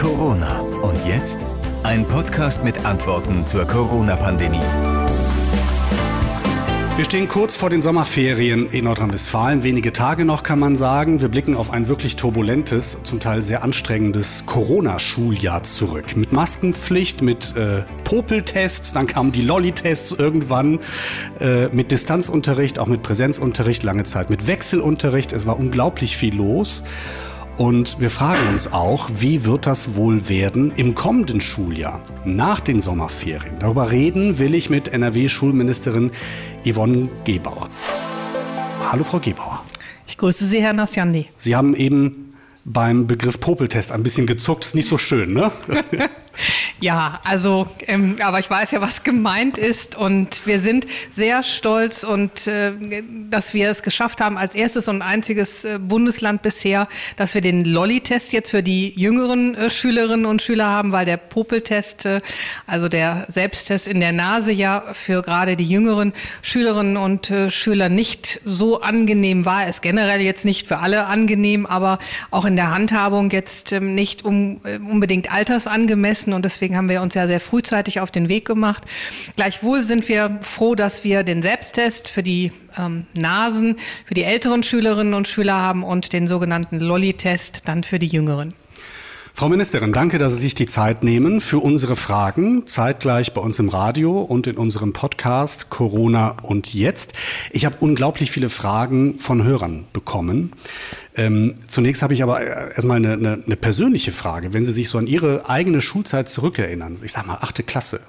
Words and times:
Corona. 0.00 0.60
Und 0.60 0.96
jetzt 1.06 1.44
ein 1.82 2.08
Podcast 2.08 2.64
mit 2.64 2.86
Antworten 2.86 3.46
zur 3.46 3.66
Corona-Pandemie. 3.66 4.56
Wir 6.96 7.04
stehen 7.04 7.28
kurz 7.28 7.54
vor 7.54 7.68
den 7.68 7.82
Sommerferien 7.82 8.70
in 8.70 8.84
Nordrhein-Westfalen. 8.84 9.62
Wenige 9.62 9.92
Tage 9.92 10.24
noch 10.24 10.42
kann 10.42 10.58
man 10.58 10.74
sagen. 10.74 11.20
Wir 11.20 11.28
blicken 11.28 11.54
auf 11.54 11.70
ein 11.70 11.86
wirklich 11.86 12.16
turbulentes, 12.16 12.96
zum 13.02 13.20
Teil 13.20 13.42
sehr 13.42 13.62
anstrengendes 13.62 14.46
Corona-Schuljahr 14.46 15.64
zurück. 15.64 16.16
Mit 16.16 16.32
Maskenpflicht, 16.32 17.20
mit 17.20 17.54
äh, 17.54 17.82
Popeltests, 18.04 18.94
dann 18.94 19.06
kamen 19.06 19.32
die 19.32 19.42
Lolli-Tests 19.42 20.12
irgendwann, 20.12 20.78
äh, 21.40 21.68
mit 21.68 21.92
Distanzunterricht, 21.92 22.78
auch 22.78 22.86
mit 22.86 23.02
Präsenzunterricht, 23.02 23.82
lange 23.82 24.04
Zeit 24.04 24.30
mit 24.30 24.46
Wechselunterricht. 24.46 25.34
Es 25.34 25.46
war 25.46 25.58
unglaublich 25.58 26.16
viel 26.16 26.34
los. 26.34 26.84
Und 27.60 28.00
wir 28.00 28.08
fragen 28.08 28.48
uns 28.48 28.72
auch, 28.72 29.10
wie 29.14 29.44
wird 29.44 29.66
das 29.66 29.94
wohl 29.94 30.30
werden 30.30 30.72
im 30.76 30.94
kommenden 30.94 31.42
Schuljahr, 31.42 32.00
nach 32.24 32.58
den 32.58 32.80
Sommerferien? 32.80 33.58
Darüber 33.58 33.90
reden 33.90 34.38
will 34.38 34.54
ich 34.54 34.70
mit 34.70 34.88
NRW-Schulministerin 34.88 36.10
Yvonne 36.64 37.10
Gebauer. 37.24 37.68
Hallo, 38.90 39.04
Frau 39.04 39.18
Gebauer. 39.18 39.62
Ich 40.06 40.16
grüße 40.16 40.46
Sie, 40.46 40.62
Herr 40.62 40.72
Nassiandi. 40.72 41.26
Sie 41.36 41.54
haben 41.54 41.74
eben 41.74 42.32
beim 42.64 43.06
Begriff 43.06 43.38
Popeltest 43.38 43.92
ein 43.92 44.02
bisschen 44.02 44.26
gezuckt. 44.26 44.64
Ist 44.64 44.74
nicht 44.74 44.88
so 44.88 44.96
schön, 44.96 45.34
ne? 45.34 45.52
Ja, 46.80 47.20
also, 47.24 47.66
ähm, 47.86 48.16
aber 48.22 48.38
ich 48.38 48.48
weiß 48.48 48.70
ja, 48.70 48.80
was 48.80 49.02
gemeint 49.02 49.58
ist 49.58 49.96
und 49.96 50.46
wir 50.46 50.60
sind 50.60 50.86
sehr 51.10 51.42
stolz 51.42 52.04
und 52.04 52.46
äh, 52.46 52.72
dass 53.28 53.52
wir 53.52 53.68
es 53.68 53.82
geschafft 53.82 54.22
haben 54.22 54.38
als 54.38 54.54
erstes 54.54 54.88
und 54.88 55.02
einziges 55.02 55.66
äh, 55.66 55.78
Bundesland 55.78 56.40
bisher, 56.40 56.88
dass 57.16 57.34
wir 57.34 57.42
den 57.42 57.66
Lolli-Test 57.66 58.32
jetzt 58.32 58.50
für 58.50 58.62
die 58.62 58.98
jüngeren 58.98 59.54
äh, 59.54 59.68
Schülerinnen 59.68 60.24
und 60.24 60.40
Schüler 60.40 60.66
haben, 60.66 60.92
weil 60.92 61.04
der 61.04 61.18
Popeltest, 61.18 62.06
äh, 62.06 62.22
also 62.66 62.88
der 62.88 63.26
Selbsttest 63.28 63.86
in 63.86 64.00
der 64.00 64.12
Nase 64.12 64.52
ja 64.52 64.84
für 64.94 65.20
gerade 65.20 65.56
die 65.56 65.68
jüngeren 65.68 66.14
Schülerinnen 66.40 66.96
und 66.96 67.30
äh, 67.30 67.50
Schüler 67.50 67.90
nicht 67.90 68.40
so 68.46 68.80
angenehm 68.80 69.44
war. 69.44 69.66
Es 69.66 69.82
generell 69.82 70.22
jetzt 70.22 70.46
nicht 70.46 70.66
für 70.66 70.78
alle 70.78 71.04
angenehm, 71.06 71.66
aber 71.66 71.98
auch 72.30 72.46
in 72.46 72.56
der 72.56 72.70
Handhabung 72.70 73.30
jetzt 73.30 73.72
ähm, 73.72 73.94
nicht 73.94 74.24
um, 74.24 74.62
unbedingt 74.88 75.30
altersangemessen 75.30 76.19
und 76.28 76.44
deswegen 76.44 76.76
haben 76.76 76.88
wir 76.88 77.02
uns 77.02 77.14
ja 77.14 77.26
sehr 77.26 77.40
frühzeitig 77.40 78.00
auf 78.00 78.10
den 78.10 78.28
Weg 78.28 78.46
gemacht. 78.46 78.84
Gleichwohl 79.36 79.82
sind 79.82 80.08
wir 80.08 80.38
froh, 80.42 80.74
dass 80.74 81.04
wir 81.04 81.22
den 81.22 81.42
Selbsttest 81.42 82.08
für 82.08 82.22
die 82.22 82.52
ähm, 82.78 83.06
Nasen 83.14 83.76
für 84.04 84.14
die 84.14 84.24
älteren 84.24 84.62
Schülerinnen 84.62 85.14
und 85.14 85.28
Schüler 85.28 85.54
haben 85.54 85.82
und 85.82 86.12
den 86.12 86.26
sogenannten 86.26 86.80
Lolli-Test 86.80 87.62
dann 87.64 87.82
für 87.82 87.98
die 87.98 88.08
jüngeren. 88.08 88.54
Frau 89.34 89.48
Ministerin, 89.48 89.92
danke, 89.92 90.18
dass 90.18 90.34
Sie 90.34 90.40
sich 90.40 90.54
die 90.54 90.66
Zeit 90.66 91.02
nehmen 91.02 91.40
für 91.40 91.60
unsere 91.60 91.96
Fragen, 91.96 92.66
zeitgleich 92.66 93.32
bei 93.32 93.40
uns 93.40 93.58
im 93.58 93.70
Radio 93.70 94.20
und 94.20 94.46
in 94.46 94.58
unserem 94.58 94.92
Podcast 94.92 95.70
Corona 95.70 96.36
und 96.42 96.74
jetzt. 96.74 97.14
Ich 97.50 97.64
habe 97.64 97.76
unglaublich 97.80 98.30
viele 98.32 98.50
Fragen 98.50 99.18
von 99.18 99.42
Hörern 99.42 99.86
bekommen. 99.94 100.52
Ähm, 101.20 101.54
zunächst 101.68 102.00
habe 102.00 102.14
ich 102.14 102.22
aber 102.22 102.40
erstmal 102.40 102.96
eine, 102.96 103.12
eine, 103.12 103.42
eine 103.44 103.56
persönliche 103.56 104.10
Frage. 104.10 104.54
Wenn 104.54 104.64
Sie 104.64 104.72
sich 104.72 104.88
so 104.88 104.96
an 104.96 105.06
Ihre 105.06 105.50
eigene 105.50 105.82
Schulzeit 105.82 106.30
zurückerinnern, 106.30 106.96
ich 107.04 107.12
sage 107.12 107.28
mal 107.28 107.38
achte 107.42 107.62
Klasse, 107.62 108.00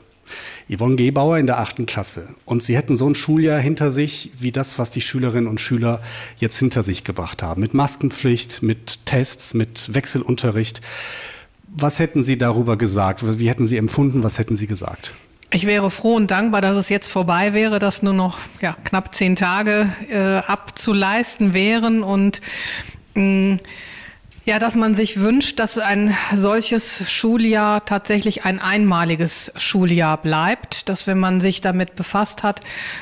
Yvonne 0.73 0.95
Gebauer 0.95 1.37
in 1.37 1.45
der 1.45 1.59
achten 1.59 1.85
Klasse. 1.85 2.29
Und 2.45 2.63
Sie 2.63 2.77
hätten 2.77 2.95
so 2.95 3.09
ein 3.09 3.15
Schuljahr 3.15 3.59
hinter 3.59 3.91
sich, 3.91 4.31
wie 4.39 4.53
das, 4.53 4.79
was 4.79 4.91
die 4.91 5.01
Schülerinnen 5.01 5.47
und 5.49 5.59
Schüler 5.59 6.01
jetzt 6.37 6.57
hinter 6.57 6.83
sich 6.83 7.03
gebracht 7.03 7.43
haben. 7.43 7.59
Mit 7.59 7.73
Maskenpflicht, 7.73 8.63
mit 8.63 9.05
Tests, 9.05 9.53
mit 9.53 9.93
Wechselunterricht. 9.93 10.79
Was 11.67 11.99
hätten 11.99 12.23
Sie 12.23 12.37
darüber 12.37 12.77
gesagt? 12.77 13.39
Wie 13.39 13.49
hätten 13.49 13.65
Sie 13.65 13.75
empfunden? 13.75 14.23
Was 14.23 14.39
hätten 14.39 14.55
Sie 14.55 14.67
gesagt? 14.67 15.11
Ich 15.53 15.65
wäre 15.65 15.91
froh 15.91 16.15
und 16.15 16.31
dankbar, 16.31 16.61
dass 16.61 16.77
es 16.77 16.87
jetzt 16.87 17.09
vorbei 17.09 17.53
wäre, 17.53 17.79
dass 17.79 18.03
nur 18.03 18.13
noch 18.13 18.39
ja, 18.61 18.77
knapp 18.85 19.13
zehn 19.13 19.35
Tage 19.35 19.89
äh, 20.09 20.37
abzuleisten 20.49 21.53
wären 21.53 22.03
und 22.03 22.39
ja, 23.15 24.57
dass 24.57 24.75
man 24.75 24.95
sich 24.95 25.19
wünscht, 25.19 25.59
dass 25.59 25.77
ein 25.77 26.15
solches 26.35 27.11
Schuljahr 27.11 27.85
tatsächlich 27.85 28.43
ein 28.43 28.59
einmaliges 28.59 29.51
Schuljahr 29.55 30.17
bleibt, 30.17 30.89
dass 30.89 31.05
wenn 31.05 31.19
man 31.19 31.41
sich 31.41 31.61
damit 31.61 31.95
befasst 31.95 32.41
hat, 32.41 32.61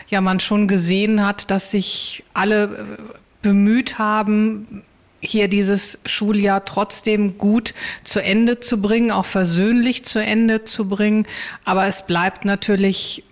ja 0.09 0.19
man 0.19 0.39
schon 0.41 0.67
gesehen 0.67 1.25
hat, 1.25 1.49
dass 1.49 1.71
sich 1.71 2.23
alle 2.33 2.63
äh, 2.63 3.01
bemüht 3.41 3.99
haben, 3.99 4.83
hier 5.21 5.47
dieses 5.47 5.99
Schuljahr 6.05 6.65
trotzdem 6.65 7.37
gut 7.37 7.73
zu 8.03 8.21
Ende 8.21 8.59
zu 8.59 8.81
bringen, 8.81 9.11
auch 9.11 9.25
versöhnlich 9.25 10.05
zu 10.05 10.19
Ende 10.19 10.65
zu 10.65 10.87
bringen. 10.87 11.25
Aber 11.65 11.87
es 11.87 12.05
bleibt 12.05 12.45
natürlich 12.45 13.23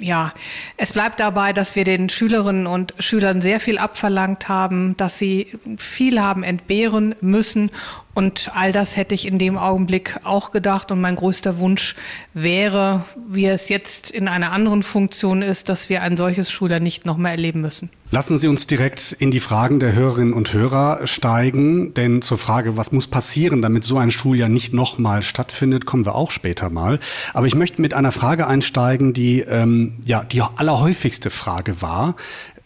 ja, 0.00 0.32
es 0.76 0.92
bleibt 0.92 1.20
dabei, 1.20 1.52
dass 1.52 1.76
wir 1.76 1.84
den 1.84 2.08
Schülerinnen 2.08 2.66
und 2.66 2.94
Schülern 2.98 3.40
sehr 3.40 3.60
viel 3.60 3.78
abverlangt 3.78 4.48
haben, 4.48 4.96
dass 4.96 5.18
sie 5.18 5.52
viel 5.76 6.20
haben 6.20 6.42
entbehren 6.42 7.14
müssen. 7.20 7.70
Und 8.14 8.50
all 8.54 8.72
das 8.72 8.96
hätte 8.96 9.14
ich 9.14 9.26
in 9.26 9.38
dem 9.38 9.56
Augenblick 9.56 10.16
auch 10.24 10.50
gedacht. 10.50 10.90
Und 10.90 11.00
mein 11.00 11.16
größter 11.16 11.58
Wunsch 11.58 11.94
wäre, 12.34 13.04
wie 13.28 13.46
es 13.46 13.68
jetzt 13.68 14.10
in 14.10 14.28
einer 14.28 14.52
anderen 14.52 14.82
Funktion 14.82 15.42
ist, 15.42 15.68
dass 15.68 15.88
wir 15.88 16.02
ein 16.02 16.16
solches 16.16 16.50
Schuljahr 16.50 16.80
nicht 16.80 17.06
noch 17.06 17.16
mehr 17.16 17.32
erleben 17.32 17.60
müssen. 17.60 17.90
Lassen 18.12 18.38
Sie 18.38 18.48
uns 18.48 18.66
direkt 18.66 19.12
in 19.20 19.30
die 19.30 19.38
Fragen 19.38 19.78
der 19.78 19.92
Hörerinnen 19.92 20.34
und 20.34 20.52
Hörer 20.52 21.06
steigen, 21.06 21.94
denn 21.94 22.22
zur 22.22 22.38
Frage, 22.38 22.76
was 22.76 22.90
muss 22.90 23.06
passieren, 23.06 23.62
damit 23.62 23.84
so 23.84 23.98
ein 23.98 24.10
Schuljahr 24.10 24.48
nicht 24.48 24.74
nochmal 24.74 25.22
stattfindet, 25.22 25.86
kommen 25.86 26.04
wir 26.04 26.16
auch 26.16 26.32
später 26.32 26.70
mal. 26.70 26.98
Aber 27.34 27.46
ich 27.46 27.54
möchte 27.54 27.80
mit 27.80 27.94
einer 27.94 28.10
Frage 28.10 28.48
einsteigen, 28.48 29.12
die 29.12 29.42
ähm, 29.42 29.98
ja 30.04 30.24
die 30.24 30.42
allerhäufigste 30.42 31.30
Frage 31.30 31.82
war 31.82 32.16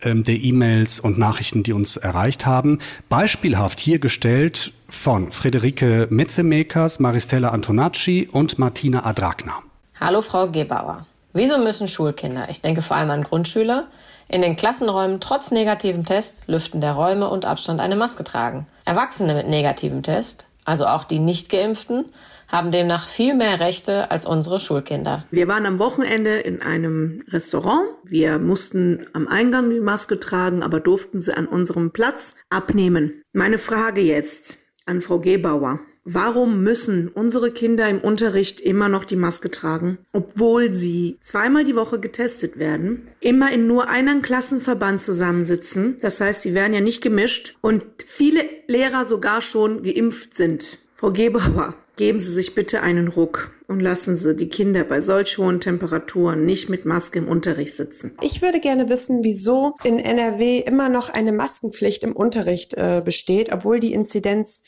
ähm, 0.05 0.25
der 0.25 0.37
E-Mails 0.37 1.01
und 1.01 1.19
Nachrichten, 1.19 1.63
die 1.63 1.73
uns 1.73 1.97
erreicht 1.97 2.47
haben. 2.47 2.79
Beispielhaft 3.09 3.81
hier 3.81 3.99
gestellt 3.99 4.73
von 4.89 5.33
Friederike 5.33 6.07
Metzemakers, 6.11 7.01
Maristella 7.01 7.49
Antonacci 7.49 8.29
und 8.31 8.59
Martina 8.59 9.05
Adragna. 9.05 9.55
Hallo 9.99 10.23
Frau 10.23 10.49
Gebauer. 10.49 11.07
Wieso 11.33 11.59
müssen 11.59 11.89
Schulkinder, 11.89 12.49
ich 12.49 12.61
denke 12.61 12.83
vor 12.83 12.97
allem 12.97 13.11
an 13.11 13.25
Grundschüler, 13.25 13.89
in 14.29 14.41
den 14.41 14.57
Klassenräumen 14.57 15.21
trotz 15.21 15.51
negativem 15.51 16.05
Test, 16.05 16.45
Lüften 16.47 16.81
der 16.81 16.93
Räume 16.93 17.29
und 17.29 17.45
Abstand 17.45 17.81
eine 17.81 17.97
Maske 17.97 18.25
tragen. 18.25 18.67
Erwachsene 18.85 19.35
mit 19.35 19.49
negativem 19.49 20.03
Test, 20.03 20.47
also 20.65 20.87
auch 20.87 21.05
die 21.05 21.19
nicht 21.19 21.51
geimpften, 21.51 22.07
haben 22.49 22.73
demnach 22.73 23.09
viel 23.09 23.35
mehr 23.35 23.61
Rechte 23.61 24.11
als 24.11 24.27
unsere 24.27 24.61
Schulkinder. 24.61 25.25
Wir 25.31 25.49
waren 25.49 25.67
am 25.67 25.79
Wochenende 25.79 26.37
in 26.39 26.63
einem 26.63 27.21
Restaurant. 27.29 27.89
Wir 28.05 28.39
mussten 28.39 29.07
am 29.13 29.29
Eingang 29.29 29.71
die 29.71 29.81
Maske 29.81 30.21
tragen, 30.21 30.63
aber 30.63 30.81
durften 30.81 31.21
sie 31.21 31.37
an 31.37 31.47
unserem 31.47 31.93
Platz 31.93 32.37
abnehmen. 32.51 33.23
Meine 33.33 33.59
Frage 33.59 34.01
jetzt 34.01 34.59
an 34.87 35.01
Frau 35.01 35.19
Gebauer. 35.19 35.81
Warum 36.07 36.63
müssen 36.63 37.09
unsere 37.09 37.51
Kinder 37.51 37.89
im 37.89 37.99
Unterricht 37.99 38.61
immer 38.61 38.91
noch 38.91 39.05
die 39.05 39.17
Maske 39.17 39.51
tragen, 39.51 39.97
obwohl 40.13 40.75
sie 40.75 41.17
zweimal 41.23 41.65
die 41.65 41.77
Woche 41.77 41.99
getestet 41.99 42.59
werden, 42.59 43.09
immer 43.21 43.51
in 43.51 43.67
nur 43.67 43.89
einem 43.89 44.21
Klassenverband 44.21 45.01
zusammensitzen, 45.01 45.97
das 46.03 46.21
heißt, 46.21 46.43
sie 46.43 46.53
werden 46.53 46.75
ja 46.75 46.83
nicht 46.83 47.01
gemischt 47.01 47.57
und 47.63 47.83
viele 48.07 48.43
Lehrer 48.67 49.07
sogar 49.07 49.41
schon 49.41 49.83
geimpft 49.83 50.35
sind? 50.35 50.81
Frau 50.95 51.11
Gebauer, 51.11 51.75
geben 51.97 52.21
Sie 52.21 52.33
sich 52.33 52.55
bitte 52.55 52.83
einen 52.83 53.09
Ruck 53.09 53.53
und 53.69 53.81
lassen 53.81 54.17
Sie 54.17 54.35
die 54.35 54.49
Kinder 54.49 54.85
bei 54.85 55.01
solch 55.01 55.39
hohen 55.39 55.61
Temperaturen 55.61 56.45
nicht 56.45 56.69
mit 56.69 56.85
Maske 56.85 57.19
im 57.19 57.29
Unterricht 57.29 57.75
sitzen. 57.75 58.17
Ich 58.23 58.43
würde 58.43 58.61
gerne 58.61 58.89
wissen, 58.89 59.23
wieso 59.23 59.75
in 59.85 59.99
NRW 59.99 60.61
immer 60.61 60.89
noch 60.89 61.11
eine 61.11 61.33
Maskenpflicht 61.33 62.05
im 62.05 62.15
Unterricht 62.15 62.75
äh, 62.75 63.03
besteht, 63.05 63.53
obwohl 63.53 63.81
die 63.81 63.93
Inzidenz 63.93 64.63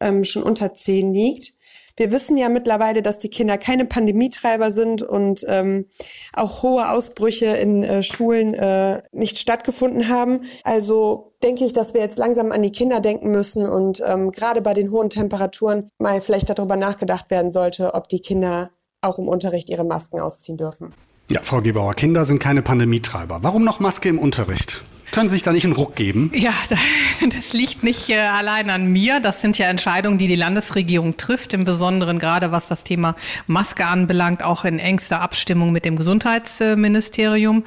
ähm, 0.00 0.24
schon 0.24 0.42
unter 0.42 0.74
10 0.74 1.12
liegt. 1.12 1.52
Wir 1.96 2.10
wissen 2.10 2.36
ja 2.36 2.48
mittlerweile, 2.48 3.02
dass 3.02 3.18
die 3.18 3.28
Kinder 3.28 3.58
keine 3.58 3.84
Pandemietreiber 3.84 4.70
sind 4.70 5.02
und 5.02 5.44
ähm, 5.46 5.86
auch 6.34 6.62
hohe 6.62 6.90
Ausbrüche 6.90 7.46
in 7.46 7.82
äh, 7.82 8.02
Schulen 8.02 8.54
äh, 8.54 9.02
nicht 9.12 9.38
stattgefunden 9.38 10.08
haben. 10.08 10.42
Also 10.64 11.34
denke 11.42 11.64
ich, 11.64 11.72
dass 11.72 11.94
wir 11.94 12.00
jetzt 12.00 12.18
langsam 12.18 12.52
an 12.52 12.62
die 12.62 12.72
Kinder 12.72 13.00
denken 13.00 13.30
müssen 13.30 13.68
und 13.68 14.02
ähm, 14.06 14.30
gerade 14.30 14.62
bei 14.62 14.74
den 14.74 14.90
hohen 14.90 15.10
Temperaturen 15.10 15.88
mal 15.98 16.20
vielleicht 16.20 16.50
darüber 16.50 16.76
nachgedacht 16.76 17.30
werden 17.30 17.52
sollte, 17.52 17.94
ob 17.94 18.08
die 18.08 18.20
Kinder 18.20 18.70
auch 19.00 19.18
im 19.18 19.28
Unterricht 19.28 19.68
ihre 19.68 19.84
Masken 19.84 20.20
ausziehen 20.20 20.56
dürfen. 20.56 20.94
Ja, 21.28 21.40
Frau 21.42 21.60
Gebauer, 21.60 21.94
Kinder 21.94 22.24
sind 22.24 22.38
keine 22.38 22.62
Pandemietreiber. 22.62 23.38
Warum 23.42 23.64
noch 23.64 23.80
Maske 23.80 24.08
im 24.08 24.18
Unterricht? 24.18 24.84
Können 25.12 25.28
Sie 25.28 25.34
sich 25.34 25.42
da 25.42 25.52
nicht 25.52 25.64
einen 25.64 25.74
Ruck 25.74 25.94
geben? 25.94 26.32
Ja, 26.34 26.54
das 27.36 27.52
liegt 27.52 27.82
nicht 27.82 28.08
äh, 28.08 28.18
allein 28.18 28.70
an 28.70 28.86
mir. 28.86 29.20
Das 29.20 29.42
sind 29.42 29.58
ja 29.58 29.66
Entscheidungen, 29.66 30.16
die 30.16 30.26
die 30.26 30.36
Landesregierung 30.36 31.18
trifft, 31.18 31.52
im 31.52 31.64
Besonderen 31.64 32.18
gerade 32.18 32.50
was 32.50 32.66
das 32.66 32.82
Thema 32.82 33.14
Maske 33.46 33.84
anbelangt, 33.84 34.42
auch 34.42 34.64
in 34.64 34.78
engster 34.78 35.20
Abstimmung 35.20 35.70
mit 35.70 35.84
dem 35.84 35.96
Gesundheitsministerium. 35.96 37.64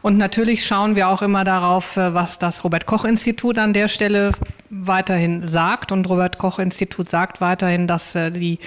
Und 0.00 0.16
natürlich 0.16 0.64
schauen 0.64 0.96
wir 0.96 1.08
auch 1.08 1.20
immer 1.20 1.44
darauf, 1.44 1.98
äh, 1.98 2.14
was 2.14 2.38
das 2.38 2.64
Robert 2.64 2.86
Koch 2.86 3.04
Institut 3.04 3.58
an 3.58 3.74
der 3.74 3.88
Stelle 3.88 4.32
weiterhin 4.70 5.48
sagt 5.48 5.92
und 5.92 6.08
Robert 6.08 6.38
Koch 6.38 6.58
Institut 6.58 7.08
sagt 7.08 7.40
weiterhin, 7.40 7.86
dass 7.86 8.14
äh, 8.14 8.30
die 8.30 8.58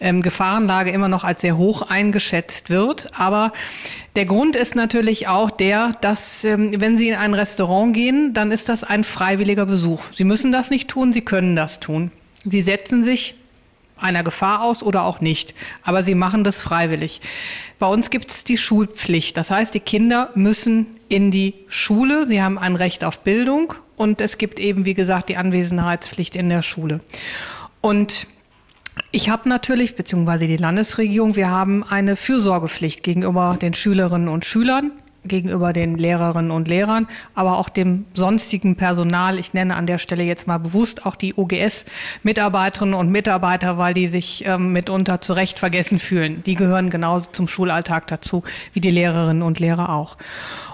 ähm, 0.00 0.22
Gefahrenlage 0.22 0.90
immer 0.90 1.08
noch 1.08 1.24
als 1.24 1.40
sehr 1.40 1.56
hoch 1.56 1.82
eingeschätzt 1.82 2.70
wird. 2.70 3.08
Aber 3.18 3.52
der 4.16 4.26
Grund 4.26 4.56
ist 4.56 4.74
natürlich 4.74 5.28
auch 5.28 5.50
der, 5.50 5.92
dass 6.00 6.44
ähm, 6.44 6.80
wenn 6.80 6.96
Sie 6.96 7.08
in 7.08 7.16
ein 7.16 7.34
Restaurant 7.34 7.94
gehen, 7.94 8.34
dann 8.34 8.52
ist 8.52 8.68
das 8.68 8.84
ein 8.84 9.04
freiwilliger 9.04 9.66
Besuch. 9.66 10.02
Sie 10.14 10.24
müssen 10.24 10.52
das 10.52 10.70
nicht 10.70 10.88
tun, 10.88 11.12
Sie 11.12 11.22
können 11.22 11.56
das 11.56 11.80
tun. 11.80 12.10
Sie 12.44 12.62
setzen 12.62 13.02
sich 13.02 13.36
einer 13.96 14.22
Gefahr 14.22 14.62
aus 14.62 14.82
oder 14.82 15.04
auch 15.04 15.20
nicht. 15.20 15.54
Aber 15.82 16.02
sie 16.02 16.14
machen 16.14 16.44
das 16.44 16.60
freiwillig. 16.60 17.20
Bei 17.78 17.86
uns 17.86 18.10
gibt 18.10 18.30
es 18.30 18.44
die 18.44 18.56
Schulpflicht. 18.56 19.36
Das 19.36 19.50
heißt, 19.50 19.74
die 19.74 19.80
Kinder 19.80 20.30
müssen 20.34 20.86
in 21.08 21.30
die 21.30 21.54
Schule. 21.68 22.26
Sie 22.26 22.42
haben 22.42 22.58
ein 22.58 22.76
Recht 22.76 23.04
auf 23.04 23.20
Bildung 23.20 23.74
und 23.96 24.20
es 24.20 24.38
gibt 24.38 24.58
eben, 24.58 24.84
wie 24.84 24.94
gesagt, 24.94 25.28
die 25.28 25.36
Anwesenheitspflicht 25.36 26.36
in 26.36 26.48
der 26.48 26.62
Schule. 26.62 27.00
Und 27.80 28.26
ich 29.10 29.28
habe 29.28 29.48
natürlich, 29.48 29.96
beziehungsweise 29.96 30.46
die 30.46 30.56
Landesregierung, 30.56 31.36
wir 31.36 31.50
haben 31.50 31.82
eine 31.84 32.16
Fürsorgepflicht 32.16 33.02
gegenüber 33.02 33.56
den 33.60 33.74
Schülerinnen 33.74 34.28
und 34.28 34.44
Schülern 34.44 34.92
gegenüber 35.24 35.72
den 35.72 35.96
Lehrerinnen 35.96 36.50
und 36.50 36.68
Lehrern, 36.68 37.06
aber 37.34 37.58
auch 37.58 37.68
dem 37.68 38.04
sonstigen 38.14 38.76
Personal. 38.76 39.38
Ich 39.38 39.54
nenne 39.54 39.76
an 39.76 39.86
der 39.86 39.98
Stelle 39.98 40.24
jetzt 40.24 40.46
mal 40.46 40.58
bewusst 40.58 41.06
auch 41.06 41.16
die 41.16 41.34
OGS-Mitarbeiterinnen 41.34 42.94
und 42.94 43.10
Mitarbeiter, 43.10 43.78
weil 43.78 43.94
die 43.94 44.08
sich 44.08 44.44
ähm, 44.46 44.72
mitunter 44.72 45.20
zu 45.20 45.32
Recht 45.32 45.58
vergessen 45.58 45.98
fühlen. 45.98 46.42
Die 46.44 46.54
gehören 46.54 46.90
genauso 46.90 47.30
zum 47.30 47.48
Schulalltag 47.48 48.06
dazu 48.06 48.42
wie 48.72 48.80
die 48.80 48.90
Lehrerinnen 48.90 49.42
und 49.42 49.58
Lehrer 49.60 49.90
auch. 49.90 50.16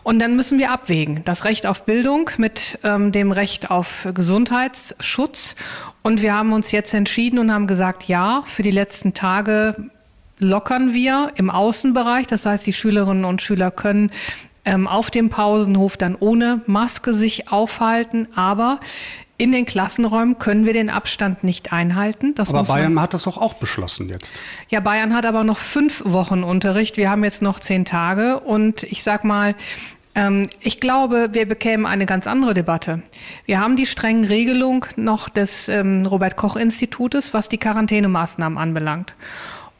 Und 0.03 0.19
dann 0.21 0.37
müssen 0.37 0.59
wir 0.59 0.71
abwägen. 0.71 1.23
Das 1.25 1.45
Recht 1.45 1.67
auf 1.67 1.85
Bildung 1.85 2.31
mit 2.39 2.79
ähm, 2.85 3.13
dem 3.13 3.33
Recht 3.33 3.71
auf 3.71 4.09
Gesundheitsschutz. 4.15 5.57
Und 6.03 6.23
wir 6.23 6.35
haben 6.35 6.53
uns 6.53 6.73
jetzt 6.73 6.95
entschieden 6.95 7.39
und 7.39 7.53
haben 7.53 7.67
gesagt, 7.67 8.05
ja, 8.05 8.43
für 8.47 8.63
die 8.63 8.71
letzten 8.71 9.13
Tage 9.13 9.91
lockern 10.41 10.93
wir 10.93 11.33
im 11.37 11.51
Außenbereich. 11.51 12.27
Das 12.27 12.47
heißt, 12.47 12.67
die 12.67 12.73
Schülerinnen 12.73 13.25
und 13.25 13.43
Schüler 13.43 13.71
können 13.71 14.11
ähm, 14.65 14.87
auf 14.87 15.11
dem 15.11 15.31
Pausenhof 15.31 15.97
dann 15.97 16.17
ohne 16.19 16.63
Maske 16.67 17.15
sich 17.15 17.51
aufhalten. 17.51 18.29
Aber 18.35 18.81
in 19.41 19.53
den 19.53 19.65
Klassenräumen 19.65 20.39
können 20.39 20.67
wir 20.67 20.75
den 20.75 20.91
Abstand 20.91 21.45
nicht 21.45 21.73
einhalten. 21.73 22.35
Das 22.35 22.51
aber 22.51 22.65
Bayern 22.65 23.01
hat 23.01 23.15
das 23.15 23.23
doch 23.23 23.39
auch 23.39 23.55
beschlossen 23.55 24.09
jetzt. 24.11 24.39
Ja, 24.69 24.81
Bayern 24.81 25.15
hat 25.15 25.25
aber 25.25 25.45
noch 25.45 25.57
fünf 25.57 26.03
Wochen 26.05 26.43
Unterricht. 26.43 26.99
Wir 26.99 27.09
haben 27.09 27.25
jetzt 27.25 27.41
noch 27.41 27.59
zehn 27.59 27.87
Tage. 27.87 28.41
Und 28.41 28.83
ich 28.83 29.03
sag 29.03 29.25
mal, 29.25 29.55
ähm, 30.15 30.51
ich 30.61 30.81
glaube, 30.81 31.31
wir 31.33 31.47
bekämen 31.47 31.87
eine 31.87 32.05
ganz 32.05 32.27
andere 32.27 32.53
Debatte. 32.53 33.03
Wir 33.47 33.61
haben 33.61 33.77
die 33.77 33.87
strengen 33.87 34.25
Regelungen 34.25 34.85
noch 34.97 35.29
des 35.29 35.69
ähm, 35.69 36.05
Robert 36.05 36.37
Koch 36.37 36.57
Institutes, 36.57 37.33
was 37.33 37.49
die 37.49 37.59
Quarantänemaßnahmen 37.59 38.59
anbelangt. 38.59 39.15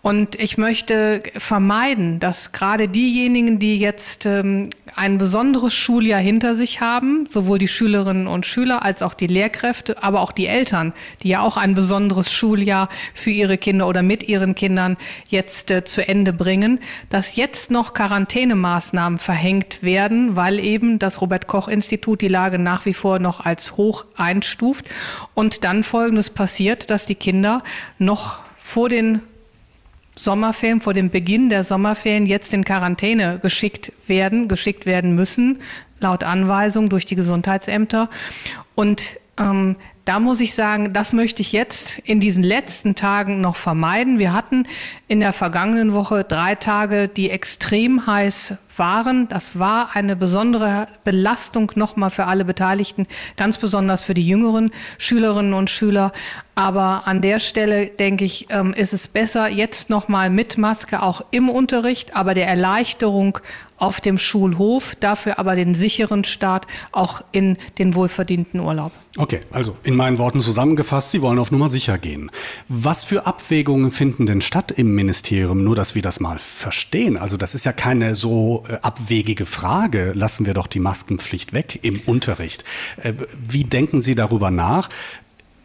Und 0.03 0.41
ich 0.41 0.57
möchte 0.57 1.23
vermeiden, 1.37 2.21
dass 2.21 2.53
gerade 2.53 2.89
diejenigen, 2.89 3.59
die 3.59 3.79
jetzt 3.79 4.25
ähm, 4.25 4.71
ein 4.97 5.19
besonderes 5.19 5.75
Schuljahr 5.75 6.21
hinter 6.21 6.57
sich 6.57 6.81
haben, 6.81 7.29
sowohl 7.31 7.59
die 7.59 7.69
Schülerinnen 7.69 8.27
und 8.27 8.47
Schüler 8.47 8.83
als 8.83 9.03
auch 9.03 9.13
die 9.13 9.27
Lehrkräfte, 9.27 10.03
aber 10.03 10.23
auch 10.23 10.33
die 10.33 10.47
Eltern, 10.47 10.95
die 11.23 11.29
ja 11.29 11.43
auch 11.43 11.59
ein 11.59 11.75
besonderes 11.75 12.33
Schuljahr 12.33 12.89
für 13.13 13.31
ihre 13.31 13.59
Kinder 13.59 13.87
oder 13.87 14.03
mit 14.03 14.27
ihren 14.27 14.55
Kindern 14.55 14.97
jetzt 15.29 15.71
äh, 15.71 15.85
zu 15.85 16.07
Ende 16.09 16.33
bringen, 16.33 16.81
dass 17.11 17.37
jetzt 17.37 17.71
noch 17.71 17.93
Quarantänemaßnahmen 17.93 19.19
verhängt 19.19 19.83
werden, 19.83 20.35
weil 20.35 20.61
eben 20.61 20.99
das 20.99 21.21
Robert 21.21 21.47
Koch 21.47 21.69
Institut 21.69 22.23
die 22.23 22.29
Lage 22.29 22.59
nach 22.59 22.87
wie 22.87 22.95
vor 22.95 23.19
noch 23.19 23.45
als 23.45 23.77
hoch 23.77 24.07
einstuft. 24.17 24.87
Und 25.35 25.63
dann 25.65 25.85
Folgendes 25.85 26.31
passiert, 26.31 26.89
dass 26.89 27.05
die 27.05 27.17
Kinder 27.17 27.63
noch 27.99 28.41
vor 28.57 28.89
den 28.89 29.21
Sommerferien, 30.21 30.83
vor 30.83 30.93
dem 30.93 31.09
Beginn 31.09 31.49
der 31.49 31.65
Sommerferien 31.65 32.27
jetzt 32.27 32.53
in 32.53 32.63
Quarantäne 32.63 33.39
geschickt 33.41 33.91
werden, 34.07 34.49
geschickt 34.49 34.85
werden 34.85 35.15
müssen, 35.15 35.61
laut 35.99 36.25
Anweisung 36.25 36.91
durch 36.91 37.07
die 37.07 37.15
Gesundheitsämter. 37.15 38.11
Und 38.75 39.17
ähm, 39.39 39.77
da 40.05 40.21
muss 40.21 40.41
ich 40.41 40.55
sagen, 40.55 40.93
das 40.93 41.15
möchte 41.15 41.41
ich 41.41 41.53
jetzt 41.53 42.01
in 42.01 42.21
diesen 42.21 42.43
letzten 42.43 42.95
Tagen 42.95 43.41
noch 43.41 43.57
vermeiden. 43.57 44.19
Wir 44.19 44.35
hatten 44.35 44.67
in 45.09 45.21
der 45.21 45.33
vergangenen 45.33 45.95
Woche 45.95 46.23
drei 46.25 46.55
Tage, 46.55 47.09
die 47.09 47.31
extrem 47.31 48.07
heiß 48.07 48.55
waren. 48.81 49.29
Das 49.29 49.61
war 49.61 49.95
eine 49.95 50.17
besondere 50.17 50.89
Belastung 51.05 51.71
nochmal 51.77 52.11
für 52.11 52.27
alle 52.27 52.45
Beteiligten, 52.45 53.07
ganz 53.37 53.59
besonders 53.59 54.03
für 54.03 54.15
die 54.15 54.27
jüngeren 54.27 54.73
Schülerinnen 54.99 55.55
und 55.55 55.71
Schüler. 55.71 56.11
Aber 56.57 57.07
an 57.07 57.21
der 57.21 57.39
Stelle 57.39 57.87
denke 57.87 58.25
ich, 58.25 58.49
ähm, 58.51 58.75
ist 58.75 58.93
es 58.93 59.07
besser, 59.07 59.49
jetzt 59.49 59.89
nochmal 59.89 60.29
mit 60.29 60.59
Maske 60.59 61.01
auch 61.03 61.23
im 61.31 61.49
Unterricht, 61.49 62.17
aber 62.17 62.35
der 62.35 62.49
Erleichterung 62.49 63.39
auf 63.81 64.01
dem 64.01 64.19
Schulhof, 64.19 64.95
dafür 65.01 65.39
aber 65.39 65.57
den 65.57 65.75
sicheren 65.75 66.25
Start 66.25 66.67
auch 66.93 67.23
in 67.33 67.57
den 67.79 67.95
wohlverdienten 67.95 68.61
Urlaub. 68.61 68.93
Okay, 69.17 69.41
also 69.51 69.75
in 69.83 69.97
meinen 69.97 70.19
Worten 70.19 70.41
zusammengefasst, 70.41 71.11
Sie 71.11 71.23
wollen 71.23 71.39
auf 71.39 71.51
Nummer 71.51 71.71
sicher 71.71 71.97
gehen. 71.97 72.31
Was 72.69 73.05
für 73.05 73.27
Abwägungen 73.27 73.91
finden 73.91 74.27
denn 74.27 74.43
statt 74.43 74.71
im 74.71 74.95
Ministerium? 74.95 75.65
Nur, 75.65 75.75
dass 75.75 75.95
wir 75.95 76.03
das 76.03 76.21
mal 76.21 76.39
verstehen. 76.39 77.17
Also 77.17 77.39
das 77.39 77.55
ist 77.55 77.65
ja 77.65 77.73
keine 77.73 78.15
so 78.15 78.65
abwegige 78.83 79.47
Frage. 79.47 80.13
Lassen 80.15 80.47
wir 80.47 80.55
doch 80.55 80.67
die 80.67 80.81
Maskenpflicht 80.81 81.53
weg 81.53 81.81
im 81.83 82.01
Unterricht. 82.07 82.65
Äh, 82.97 83.15
wie 83.41 83.65
denken 83.65 84.01
Sie 84.01 84.15
darüber 84.15 84.51
nach? 84.51 84.89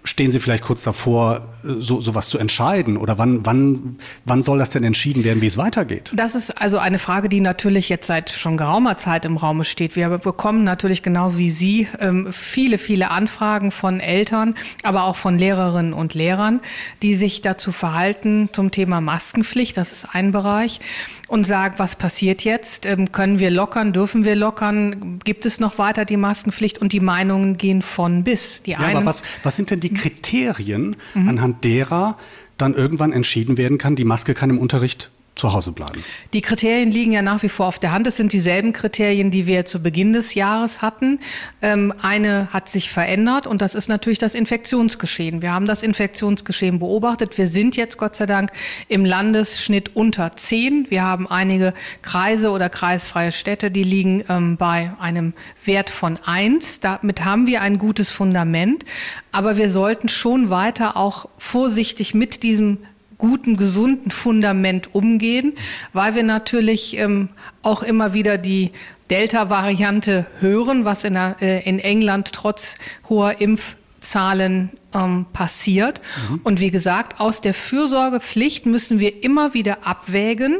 Stehen 0.05 0.31
Sie 0.31 0.39
vielleicht 0.39 0.63
kurz 0.63 0.83
davor, 0.83 1.41
so 1.63 1.99
sowas 1.99 2.29
zu 2.29 2.37
entscheiden? 2.37 2.95
Oder 2.97 3.17
wann, 3.17 3.45
wann, 3.45 3.97
wann 4.23 4.41
soll 4.41 4.59
das 4.59 4.69
denn 4.69 4.83
entschieden 4.83 5.23
werden, 5.23 5.41
wie 5.41 5.47
es 5.47 5.57
weitergeht? 5.57 6.11
Das 6.15 6.35
ist 6.35 6.61
also 6.61 6.77
eine 6.77 6.99
Frage, 6.99 7.27
die 7.27 7.41
natürlich 7.41 7.89
jetzt 7.89 8.07
seit 8.07 8.29
schon 8.29 8.55
geraumer 8.55 8.97
Zeit 8.97 9.25
im 9.25 9.37
Raum 9.37 9.63
steht. 9.63 9.95
Wir 9.95 10.09
bekommen 10.09 10.63
natürlich 10.63 11.01
genau 11.01 11.37
wie 11.37 11.49
Sie 11.49 11.87
ähm, 11.99 12.27
viele, 12.31 12.77
viele 12.77 13.09
Anfragen 13.11 13.71
von 13.71 13.99
Eltern, 13.99 14.55
aber 14.83 15.05
auch 15.05 15.15
von 15.15 15.37
Lehrerinnen 15.37 15.93
und 15.93 16.13
Lehrern, 16.13 16.61
die 17.01 17.15
sich 17.15 17.41
dazu 17.41 17.71
verhalten 17.71 18.49
zum 18.51 18.71
Thema 18.71 19.01
Maskenpflicht. 19.01 19.75
Das 19.75 19.91
ist 19.91 20.07
ein 20.13 20.31
Bereich. 20.31 20.79
Und 21.27 21.43
sagen, 21.43 21.75
was 21.77 21.95
passiert 21.95 22.43
jetzt? 22.43 22.85
Ähm, 22.85 23.11
können 23.11 23.39
wir 23.39 23.49
lockern? 23.49 23.93
Dürfen 23.93 24.25
wir 24.25 24.35
lockern? 24.35 25.19
Gibt 25.23 25.47
es 25.47 25.59
noch 25.59 25.79
weiter 25.79 26.05
die 26.05 26.17
Maskenpflicht? 26.17 26.77
Und 26.77 26.93
die 26.93 26.99
Meinungen 26.99 27.57
gehen 27.57 27.81
von 27.81 28.23
bis. 28.23 28.61
Die 28.61 28.71
ja, 28.71 28.79
aber 28.79 29.05
was, 29.05 29.23
was 29.41 29.55
sind 29.55 29.71
denn 29.71 29.79
die 29.79 29.94
Kriterien, 29.95 30.95
mhm. 31.13 31.29
anhand 31.29 31.63
derer 31.63 32.17
dann 32.57 32.73
irgendwann 32.73 33.11
entschieden 33.11 33.57
werden 33.57 33.77
kann, 33.77 33.95
die 33.95 34.05
Maske 34.05 34.33
kann 34.33 34.49
im 34.49 34.59
Unterricht 34.59 35.11
zu 35.35 35.51
Hause 35.51 35.73
bleiben. 35.73 36.03
Die 36.33 36.41
Kriterien 36.41 36.91
liegen 36.91 37.11
ja 37.11 37.21
nach 37.21 37.43
wie 37.43 37.49
vor 37.49 37.67
auf 37.67 37.77
der 37.77 37.91
Hand. 37.91 38.07
Es 38.07 38.15
sind 38.15 38.31
dieselben 38.31 38.71
Kriterien, 38.71 39.31
die 39.31 39.45
wir 39.47 39.65
zu 39.65 39.81
Beginn 39.81 40.13
des 40.13 40.33
Jahres 40.33 40.81
hatten. 40.81 41.19
Ähm, 41.61 41.93
eine 42.01 42.47
hat 42.53 42.69
sich 42.69 42.89
verändert 42.89 43.45
und 43.45 43.61
das 43.61 43.75
ist 43.75 43.89
natürlich 43.89 44.17
das 44.17 44.33
Infektionsgeschehen. 44.33 45.41
Wir 45.41 45.51
haben 45.51 45.65
das 45.65 45.83
Infektionsgeschehen 45.83 46.79
beobachtet. 46.79 47.37
Wir 47.37 47.47
sind 47.47 47.75
jetzt 47.75 47.97
Gott 47.97 48.15
sei 48.15 48.25
Dank 48.25 48.51
im 48.87 49.03
Landesschnitt 49.03 49.95
unter 49.95 50.35
10. 50.37 50.87
Wir 50.89 51.03
haben 51.03 51.27
einige 51.27 51.73
Kreise 52.01 52.51
oder 52.51 52.69
kreisfreie 52.69 53.33
Städte, 53.33 53.71
die 53.71 53.83
liegen 53.83 54.23
ähm, 54.29 54.55
bei 54.55 54.93
einem 54.99 55.33
Wert 55.65 55.89
von 55.89 56.17
1. 56.25 56.79
Damit 56.79 57.25
haben 57.25 57.45
wir 57.45 57.61
ein 57.61 57.77
gutes 57.77 58.09
Fundament. 58.09 58.85
Aber 59.33 59.57
wir 59.57 59.69
sollten 59.69 60.07
schon 60.07 60.49
weiter 60.49 60.95
auch 60.95 61.27
vorsichtig 61.37 62.13
mit 62.13 62.41
diesem 62.41 62.79
guten, 63.25 63.57
gesunden 63.57 64.11
Fundament 64.11 64.93
umgehen, 64.93 65.53
weil 65.93 66.13
wir 66.13 66.23
natürlich 66.23 66.97
ähm, 66.97 67.29
auch 67.63 67.81
immer 67.81 68.13
wieder 68.13 68.37
die 68.37 68.71
Delta-Variante 69.09 70.27
hören, 70.39 70.85
was 70.85 71.03
in, 71.03 71.13
der, 71.13 71.35
äh, 71.41 71.67
in, 71.67 71.79
England 71.79 72.33
trotz 72.33 72.75
hoher 73.09 73.41
Impfzahlen 73.41 74.69
ähm, 74.93 75.25
passiert. 75.33 76.01
Mhm. 76.29 76.41
Und 76.43 76.59
wie 76.59 76.69
gesagt, 76.69 77.19
aus 77.19 77.41
der 77.41 77.55
Fürsorgepflicht 77.55 78.67
müssen 78.67 78.99
wir 78.99 79.23
immer 79.23 79.55
wieder 79.55 79.87
abwägen, 79.87 80.57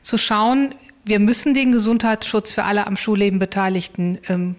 zu 0.00 0.16
schauen, 0.16 0.74
wir 1.04 1.18
müssen 1.18 1.52
den 1.52 1.72
Gesundheitsschutz 1.72 2.52
für 2.54 2.64
alle 2.64 2.86
am 2.86 2.96
Schulleben 2.96 3.38
Beteiligten 3.38 4.18
ähm, 4.28 4.56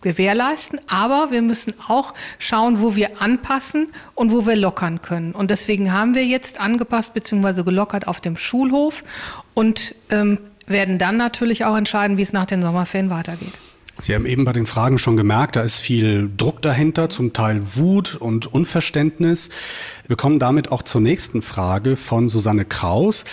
gewährleisten, 0.00 0.80
aber 0.88 1.28
wir 1.30 1.42
müssen 1.42 1.74
auch 1.88 2.14
schauen, 2.38 2.80
wo 2.80 2.96
wir 2.96 3.20
anpassen 3.20 3.88
und 4.14 4.32
wo 4.32 4.46
wir 4.46 4.56
lockern 4.56 5.02
können. 5.02 5.32
Und 5.32 5.50
deswegen 5.50 5.92
haben 5.92 6.14
wir 6.14 6.24
jetzt 6.24 6.60
angepasst 6.60 7.14
bzw. 7.14 7.62
gelockert 7.62 8.06
auf 8.06 8.20
dem 8.20 8.36
Schulhof 8.36 9.04
und 9.54 9.94
ähm, 10.10 10.38
werden 10.66 10.98
dann 10.98 11.16
natürlich 11.16 11.64
auch 11.64 11.76
entscheiden, 11.76 12.16
wie 12.16 12.22
es 12.22 12.32
nach 12.32 12.46
den 12.46 12.62
Sommerferien 12.62 13.10
weitergeht. 13.10 13.58
Sie 14.02 14.14
haben 14.14 14.24
eben 14.24 14.46
bei 14.46 14.52
den 14.52 14.66
Fragen 14.66 14.98
schon 14.98 15.18
gemerkt, 15.18 15.56
da 15.56 15.62
ist 15.62 15.78
viel 15.78 16.30
Druck 16.34 16.62
dahinter, 16.62 17.10
zum 17.10 17.34
Teil 17.34 17.60
Wut 17.76 18.14
und 18.14 18.46
Unverständnis. 18.46 19.50
Wir 20.06 20.16
kommen 20.16 20.38
damit 20.38 20.72
auch 20.72 20.82
zur 20.82 21.02
nächsten 21.02 21.42
Frage 21.42 21.96
von 21.96 22.30
Susanne 22.30 22.64
Kraus. 22.64 23.26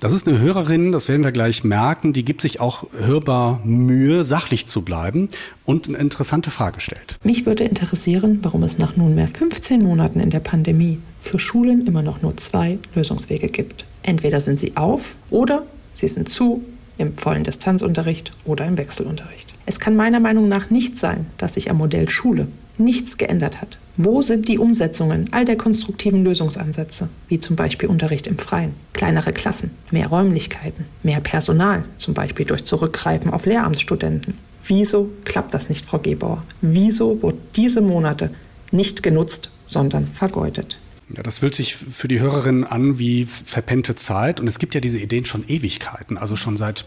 Das 0.00 0.12
ist 0.12 0.28
eine 0.28 0.38
Hörerin, 0.38 0.92
das 0.92 1.08
werden 1.08 1.24
wir 1.24 1.32
gleich 1.32 1.64
merken, 1.64 2.12
die 2.12 2.24
gibt 2.24 2.40
sich 2.40 2.60
auch 2.60 2.86
hörbar 2.92 3.60
Mühe, 3.64 4.22
sachlich 4.22 4.66
zu 4.66 4.82
bleiben 4.82 5.28
und 5.64 5.88
eine 5.88 5.98
interessante 5.98 6.52
Frage 6.52 6.78
stellt. 6.78 7.18
Mich 7.24 7.46
würde 7.46 7.64
interessieren, 7.64 8.38
warum 8.42 8.62
es 8.62 8.78
nach 8.78 8.96
nunmehr 8.96 9.26
15 9.26 9.82
Monaten 9.82 10.20
in 10.20 10.30
der 10.30 10.38
Pandemie 10.38 10.98
für 11.20 11.40
Schulen 11.40 11.84
immer 11.84 12.02
noch 12.02 12.22
nur 12.22 12.36
zwei 12.36 12.78
Lösungswege 12.94 13.48
gibt. 13.48 13.86
Entweder 14.04 14.38
sind 14.38 14.60
sie 14.60 14.76
auf 14.76 15.16
oder 15.30 15.64
sie 15.96 16.06
sind 16.06 16.28
zu 16.28 16.62
im 16.98 17.16
vollen 17.16 17.44
Distanzunterricht 17.44 18.32
oder 18.44 18.66
im 18.66 18.76
Wechselunterricht. 18.76 19.54
Es 19.66 19.80
kann 19.80 19.96
meiner 19.96 20.20
Meinung 20.20 20.48
nach 20.48 20.70
nicht 20.70 20.98
sein, 20.98 21.26
dass 21.38 21.54
sich 21.54 21.70
am 21.70 21.78
Modell 21.78 22.08
Schule 22.08 22.48
nichts 22.76 23.16
geändert 23.16 23.60
hat. 23.60 23.78
Wo 23.96 24.22
sind 24.22 24.46
die 24.46 24.58
Umsetzungen 24.58 25.26
all 25.32 25.44
der 25.44 25.56
konstruktiven 25.56 26.24
Lösungsansätze, 26.24 27.08
wie 27.26 27.40
zum 27.40 27.56
Beispiel 27.56 27.88
Unterricht 27.88 28.26
im 28.26 28.38
Freien, 28.38 28.74
kleinere 28.92 29.32
Klassen, 29.32 29.70
mehr 29.90 30.06
Räumlichkeiten, 30.06 30.84
mehr 31.02 31.20
Personal, 31.20 31.84
zum 31.96 32.14
Beispiel 32.14 32.46
durch 32.46 32.64
Zurückgreifen 32.64 33.32
auf 33.32 33.46
Lehramtsstudenten? 33.46 34.34
Wieso 34.64 35.10
klappt 35.24 35.54
das 35.54 35.68
nicht, 35.68 35.86
Frau 35.86 35.98
Gebauer? 35.98 36.44
Wieso 36.60 37.22
wurden 37.22 37.40
diese 37.56 37.80
Monate 37.80 38.30
nicht 38.70 39.02
genutzt, 39.02 39.50
sondern 39.66 40.06
vergeudet? 40.06 40.78
Ja, 41.16 41.22
das 41.22 41.38
fühlt 41.38 41.54
sich 41.54 41.74
für 41.74 42.08
die 42.08 42.20
Hörerinnen 42.20 42.64
an 42.64 42.98
wie 42.98 43.24
verpennte 43.24 43.94
Zeit. 43.94 44.40
Und 44.40 44.48
es 44.48 44.58
gibt 44.58 44.74
ja 44.74 44.80
diese 44.80 44.98
Ideen 44.98 45.24
schon 45.24 45.48
Ewigkeiten, 45.48 46.18
also 46.18 46.36
schon 46.36 46.56
seit 46.56 46.84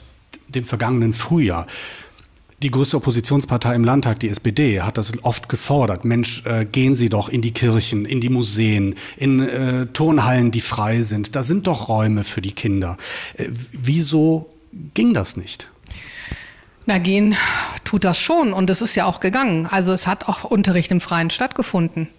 dem 0.47 0.63
vergangenen 0.63 1.13
Frühjahr. 1.13 1.65
Die 2.61 2.69
größte 2.69 2.97
Oppositionspartei 2.97 3.73
im 3.73 3.83
Landtag, 3.83 4.19
die 4.19 4.29
SPD, 4.29 4.81
hat 4.81 4.99
das 4.99 5.11
oft 5.23 5.49
gefordert. 5.49 6.05
Mensch, 6.05 6.45
äh, 6.45 6.63
gehen 6.63 6.93
Sie 6.93 7.09
doch 7.09 7.27
in 7.27 7.41
die 7.41 7.53
Kirchen, 7.53 8.05
in 8.05 8.21
die 8.21 8.29
Museen, 8.29 8.93
in 9.17 9.39
äh, 9.39 9.87
Turnhallen, 9.87 10.51
die 10.51 10.61
frei 10.61 11.01
sind. 11.01 11.35
Da 11.35 11.41
sind 11.41 11.65
doch 11.65 11.89
Räume 11.89 12.23
für 12.23 12.41
die 12.41 12.51
Kinder. 12.51 12.97
Äh, 13.35 13.47
wieso 13.71 14.51
ging 14.93 15.15
das 15.15 15.37
nicht? 15.37 15.69
Na, 16.85 16.99
gehen 16.99 17.35
tut 17.83 18.03
das 18.03 18.19
schon 18.19 18.53
und 18.53 18.69
es 18.69 18.81
ist 18.81 18.93
ja 18.93 19.05
auch 19.05 19.19
gegangen. 19.19 19.65
Also 19.65 19.91
es 19.91 20.05
hat 20.05 20.27
auch 20.27 20.43
Unterricht 20.43 20.91
im 20.91 21.01
Freien 21.01 21.31
stattgefunden. 21.31 22.09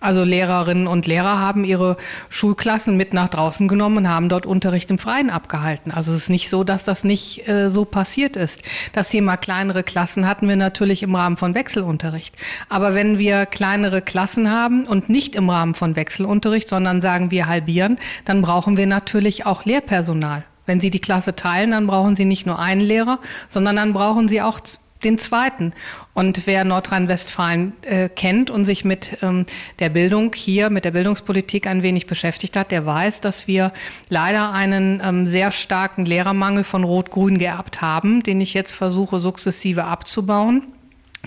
Also 0.00 0.24
Lehrerinnen 0.24 0.86
und 0.86 1.06
Lehrer 1.06 1.38
haben 1.38 1.64
ihre 1.64 1.96
Schulklassen 2.30 2.96
mit 2.96 3.12
nach 3.12 3.28
draußen 3.28 3.68
genommen 3.68 3.98
und 3.98 4.08
haben 4.08 4.28
dort 4.28 4.46
Unterricht 4.46 4.90
im 4.90 4.98
Freien 4.98 5.30
abgehalten. 5.30 5.92
Also 5.92 6.12
es 6.12 6.22
ist 6.22 6.30
nicht 6.30 6.48
so, 6.48 6.64
dass 6.64 6.84
das 6.84 7.04
nicht 7.04 7.46
äh, 7.48 7.70
so 7.70 7.84
passiert 7.84 8.36
ist. 8.36 8.62
Das 8.92 9.10
Thema 9.10 9.36
kleinere 9.36 9.82
Klassen 9.82 10.26
hatten 10.26 10.48
wir 10.48 10.56
natürlich 10.56 11.02
im 11.02 11.14
Rahmen 11.14 11.36
von 11.36 11.54
Wechselunterricht. 11.54 12.34
Aber 12.68 12.94
wenn 12.94 13.18
wir 13.18 13.46
kleinere 13.46 14.00
Klassen 14.00 14.50
haben 14.50 14.86
und 14.86 15.08
nicht 15.10 15.34
im 15.34 15.50
Rahmen 15.50 15.74
von 15.74 15.96
Wechselunterricht, 15.96 16.68
sondern 16.68 17.02
sagen 17.02 17.30
wir 17.30 17.46
halbieren, 17.46 17.98
dann 18.24 18.40
brauchen 18.42 18.76
wir 18.76 18.86
natürlich 18.86 19.44
auch 19.44 19.64
Lehrpersonal. 19.64 20.44
Wenn 20.66 20.80
Sie 20.80 20.90
die 20.90 21.00
Klasse 21.00 21.34
teilen, 21.34 21.72
dann 21.72 21.86
brauchen 21.86 22.16
Sie 22.16 22.24
nicht 22.24 22.46
nur 22.46 22.58
einen 22.58 22.80
Lehrer, 22.80 23.18
sondern 23.48 23.76
dann 23.76 23.92
brauchen 23.92 24.28
Sie 24.28 24.40
auch 24.40 24.60
den 25.04 25.18
zweiten. 25.18 25.72
Und 26.14 26.46
wer 26.46 26.64
Nordrhein-Westfalen 26.64 27.72
äh, 27.82 28.08
kennt 28.08 28.50
und 28.50 28.64
sich 28.64 28.84
mit 28.84 29.18
ähm, 29.22 29.46
der 29.78 29.88
Bildung 29.88 30.32
hier, 30.34 30.70
mit 30.70 30.84
der 30.84 30.90
Bildungspolitik 30.90 31.66
ein 31.66 31.82
wenig 31.82 32.06
beschäftigt 32.06 32.56
hat, 32.56 32.70
der 32.70 32.86
weiß, 32.86 33.20
dass 33.20 33.46
wir 33.46 33.72
leider 34.08 34.52
einen 34.52 35.00
ähm, 35.04 35.26
sehr 35.26 35.52
starken 35.52 36.04
Lehrermangel 36.04 36.64
von 36.64 36.84
Rot-Grün 36.84 37.38
geerbt 37.38 37.80
haben, 37.80 38.22
den 38.22 38.40
ich 38.40 38.54
jetzt 38.54 38.72
versuche 38.72 39.20
sukzessive 39.20 39.84
abzubauen 39.84 40.64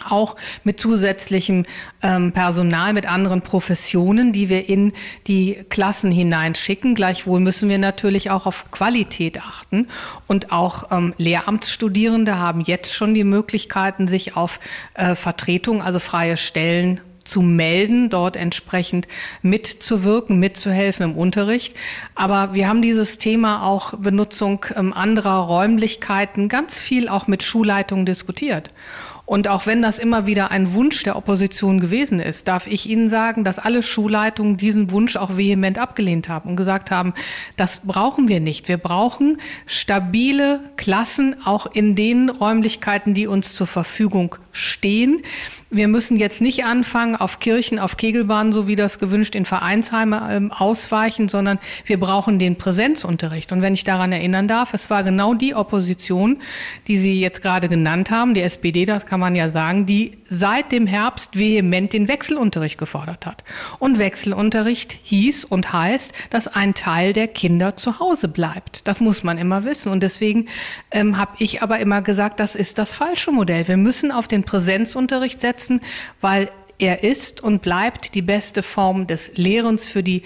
auch 0.10 0.36
mit 0.64 0.80
zusätzlichem 0.80 1.66
ähm, 2.02 2.32
Personal, 2.32 2.94
mit 2.94 3.10
anderen 3.10 3.42
Professionen, 3.42 4.34
die 4.34 4.50
wir 4.50 4.68
in 4.68 4.94
die 5.28 5.64
Klassen 5.70 6.12
hineinschicken. 6.12 6.96
Gleichwohl 6.96 7.40
müssen 7.40 7.70
wir 7.70 7.78
natürlich 7.78 8.32
auch 8.32 8.46
auf 8.46 8.72
Qualität 8.72 9.40
achten. 9.40 9.88
Und 10.28 10.52
auch 10.52 10.92
ähm, 10.92 11.14
Lehramtsstudierende 11.18 12.38
haben 12.38 12.62
jetzt 12.62 12.94
schon 12.94 13.14
die 13.14 13.24
Möglichkeiten, 13.24 14.08
sich 14.08 14.36
auf 14.36 14.60
äh, 14.96 15.16
Vertretung, 15.16 15.82
also 15.82 16.00
freie 16.00 16.38
Stellen 16.38 17.00
zu 17.24 17.42
melden, 17.42 18.10
dort 18.10 18.36
entsprechend 18.36 19.08
mitzuwirken, 19.42 20.40
mitzuhelfen 20.40 21.12
im 21.12 21.18
Unterricht. 21.18 21.76
Aber 22.16 22.54
wir 22.54 22.68
haben 22.68 22.82
dieses 22.82 23.18
Thema 23.18 23.66
auch 23.66 23.94
Benutzung 23.98 24.66
ähm, 24.76 24.94
anderer 24.94 25.40
Räumlichkeiten 25.40 26.50
ganz 26.50 26.80
viel 26.80 27.08
auch 27.08 27.28
mit 27.28 27.44
Schulleitungen 27.44 28.06
diskutiert. 28.06 28.70
Und 29.26 29.48
auch 29.48 29.66
wenn 29.66 29.82
das 29.82 30.00
immer 30.00 30.26
wieder 30.26 30.52
ein 30.52 30.74
Wunsch 30.74 31.04
der 31.04 31.16
Opposition 31.16 31.80
gewesen 31.80 32.20
ist, 32.20 32.48
darf 32.48 32.68
ich 32.68 32.90
Ihnen 32.90 33.10
sagen, 33.10 33.46
dass 33.46 33.58
alle 33.58 33.82
Schulleitungen 33.82 34.58
diesen 34.58 34.92
Wunsch 34.92 35.16
auch 35.16 35.38
vehement 35.38 35.78
abgelehnt 35.78 36.28
haben 36.28 36.50
und 36.50 36.56
gesagt 36.58 36.92
haben, 36.92 37.14
das 37.56 37.82
brauchen 37.86 38.28
wir 38.28 38.42
nicht. 38.42 38.68
Wir 38.68 38.78
brauchen 38.78 39.38
stabile 39.66 40.60
Klassen 40.76 41.38
auch 41.46 41.68
in 41.68 41.96
den 41.96 42.30
Räumlichkeiten, 42.30 43.14
die 43.14 43.28
uns 43.28 43.56
zur 43.56 43.68
Verfügung 43.68 44.36
stehen. 44.54 45.22
Wir 45.70 45.88
müssen 45.88 46.18
jetzt 46.18 46.40
nicht 46.40 46.64
anfangen, 46.64 47.16
auf 47.16 47.40
Kirchen, 47.40 47.80
auf 47.80 47.98
Kegelbahnen, 47.98 48.54
so 48.54 48.68
wie 48.68 48.76
das 48.76 49.00
gewünscht 49.00 49.34
in 49.36 49.44
Vereinsheime 49.44 50.30
ähm, 50.32 50.52
ausweichen, 50.52 51.28
sondern 51.28 51.58
wir 51.86 52.00
brauchen 52.00 52.38
den 52.38 52.58
Präsenzunterricht. 52.58 53.52
Und 53.52 53.64
wenn 53.64 53.74
ich 53.74 53.84
daran 53.84 54.12
erinnern 54.12 54.48
darf, 54.48 54.74
es 54.76 54.92
war 54.92 55.04
genau 55.04 55.34
die 55.34 55.56
Opposition, 55.56 56.38
die 56.88 57.00
Sie 57.00 57.20
jetzt 57.20 57.42
gerade 57.42 57.68
genannt 57.68 58.12
haben, 58.12 58.36
die 58.36 58.42
SPD, 58.42 58.86
das 58.86 59.08
kann 59.08 59.20
man 59.20 59.36
ja 59.36 59.50
sagen, 59.50 59.88
die 59.88 60.18
seit 60.30 60.72
dem 60.72 60.88
Herbst 60.88 61.38
vehement 61.38 61.94
den 61.94 62.08
Wechselunterricht 62.08 62.78
gefordert 62.78 63.26
hat. 63.26 63.44
Und 63.80 64.00
Wechselunterricht 64.00 64.98
hieß 65.04 65.46
und 65.46 65.74
heißt, 65.74 66.14
dass 66.30 66.48
ein 66.48 66.74
Teil 66.74 67.14
der 67.14 67.28
Kinder 67.28 67.76
zu 67.76 68.00
Hause 68.00 68.28
bleibt. 68.28 68.88
Das 68.88 69.00
muss 69.00 69.24
man 69.24 69.38
immer 69.38 69.64
wissen. 69.64 69.92
Und 69.92 70.04
deswegen 70.04 70.48
ähm, 70.92 71.18
habe 71.18 71.34
ich 71.40 71.62
aber 71.62 71.80
immer 71.80 72.02
gesagt, 72.02 72.40
das 72.40 72.56
ist 72.56 72.78
das 72.78 72.94
falsche 72.94 73.32
Modell. 73.32 73.68
Wir 73.68 73.78
müssen 73.78 74.12
auf 74.12 74.28
den 74.28 74.43
Präsenzunterricht 74.44 75.42
setzen, 75.42 75.82
weil 76.22 76.50
er 76.80 77.04
ist 77.04 77.42
und 77.42 77.62
bleibt 77.62 78.16
die 78.16 78.22
beste 78.22 78.64
Form 78.64 79.08
des 79.08 79.32
Lehrens 79.36 79.88
für 79.88 80.04
die 80.04 80.24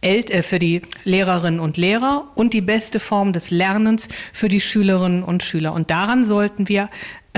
äh, 0.00 0.42
für 0.42 0.58
die 0.58 0.82
Lehrerinnen 1.04 1.60
und 1.60 1.76
Lehrer 1.76 2.30
und 2.34 2.52
die 2.52 2.60
beste 2.60 3.00
Form 3.00 3.32
des 3.32 3.50
Lernens 3.50 4.08
für 4.32 4.48
die 4.48 4.60
Schülerinnen 4.60 5.24
und 5.24 5.42
Schüler. 5.42 5.72
Und 5.72 5.90
daran 5.90 6.24
sollten 6.24 6.68
wir 6.68 6.88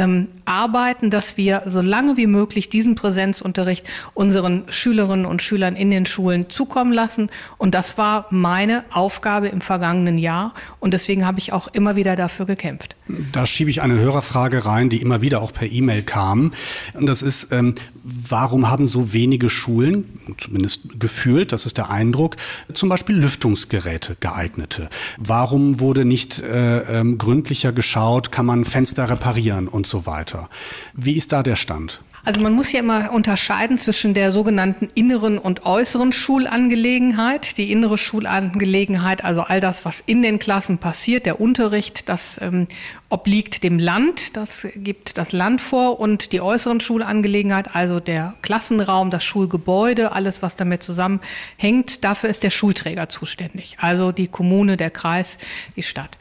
ähm, 0.00 0.28
arbeiten, 0.46 1.10
dass 1.10 1.36
wir 1.36 1.62
so 1.66 1.80
lange 1.80 2.16
wie 2.16 2.26
möglich 2.26 2.68
diesen 2.70 2.94
Präsenzunterricht 2.94 3.88
unseren 4.14 4.64
Schülerinnen 4.68 5.26
und 5.26 5.42
Schülern 5.42 5.76
in 5.76 5.90
den 5.90 6.06
Schulen 6.06 6.48
zukommen 6.48 6.92
lassen. 6.92 7.30
Und 7.58 7.74
das 7.74 7.98
war 7.98 8.26
meine 8.30 8.84
Aufgabe 8.90 9.48
im 9.48 9.60
vergangenen 9.60 10.18
Jahr. 10.18 10.54
Und 10.80 10.94
deswegen 10.94 11.26
habe 11.26 11.38
ich 11.38 11.52
auch 11.52 11.68
immer 11.68 11.96
wieder 11.96 12.16
dafür 12.16 12.46
gekämpft. 12.46 12.96
Da 13.32 13.46
schiebe 13.46 13.70
ich 13.70 13.82
eine 13.82 13.98
Hörerfrage 13.98 14.64
rein, 14.64 14.88
die 14.88 15.00
immer 15.00 15.20
wieder 15.20 15.42
auch 15.42 15.52
per 15.52 15.70
E-Mail 15.70 16.02
kam. 16.02 16.52
Und 16.94 17.06
das 17.06 17.22
ist, 17.22 17.48
ähm, 17.52 17.74
warum 18.02 18.70
haben 18.70 18.86
so 18.86 19.12
wenige 19.12 19.50
Schulen, 19.50 20.04
zumindest 20.38 20.98
gefühlt, 20.98 21.52
das 21.52 21.66
ist 21.66 21.76
der 21.76 21.90
Eindruck, 21.90 22.36
zum 22.72 22.88
Beispiel 22.88 23.16
Lüftungsgeräte 23.16 24.16
geeignete? 24.20 24.88
Warum 25.18 25.80
wurde 25.80 26.04
nicht 26.04 26.40
äh, 26.40 27.00
ähm, 27.00 27.18
gründlicher 27.18 27.72
geschaut, 27.72 28.32
kann 28.32 28.46
man 28.46 28.64
Fenster 28.64 29.10
reparieren 29.10 29.68
und 29.68 29.86
so 29.90 30.06
weiter? 30.06 30.48
Wie 30.94 31.16
ist 31.16 31.32
da 31.32 31.42
der 31.42 31.56
Stand? 31.56 32.00
Also 32.24 32.40
man 32.40 32.52
muss 32.52 32.70
ja 32.72 32.80
immer 32.80 33.12
unterscheiden 33.12 33.78
zwischen 33.78 34.12
der 34.12 34.30
sogenannten 34.30 34.88
inneren 34.94 35.38
und 35.38 35.64
äußeren 35.64 36.12
Schulangelegenheit. 36.12 37.56
Die 37.56 37.72
innere 37.72 37.96
Schulangelegenheit, 37.96 39.24
also 39.24 39.40
all 39.40 39.60
das, 39.60 39.84
was 39.84 40.02
in 40.04 40.22
den 40.22 40.38
Klassen 40.38 40.78
passiert, 40.78 41.24
der 41.24 41.40
Unterricht, 41.40 42.08
das 42.08 42.38
ähm, 42.42 42.68
obliegt 43.10 43.64
dem 43.64 43.78
Land, 43.78 44.36
das 44.36 44.66
gibt 44.76 45.18
das 45.18 45.32
Land 45.32 45.60
vor 45.60 45.98
und 45.98 46.32
die 46.32 46.40
äußeren 46.40 46.80
Schulangelegenheit, 46.80 47.74
also 47.74 47.98
der 47.98 48.34
Klassenraum, 48.40 49.10
das 49.10 49.24
Schulgebäude, 49.24 50.12
alles, 50.12 50.42
was 50.42 50.54
damit 50.56 50.82
zusammenhängt, 50.82 52.04
dafür 52.04 52.30
ist 52.30 52.44
der 52.44 52.50
Schulträger 52.50 53.08
zuständig, 53.08 53.76
also 53.80 54.12
die 54.12 54.28
Kommune, 54.28 54.76
der 54.76 54.90
Kreis, 54.90 55.38
die 55.76 55.82
Stadt. 55.82 56.16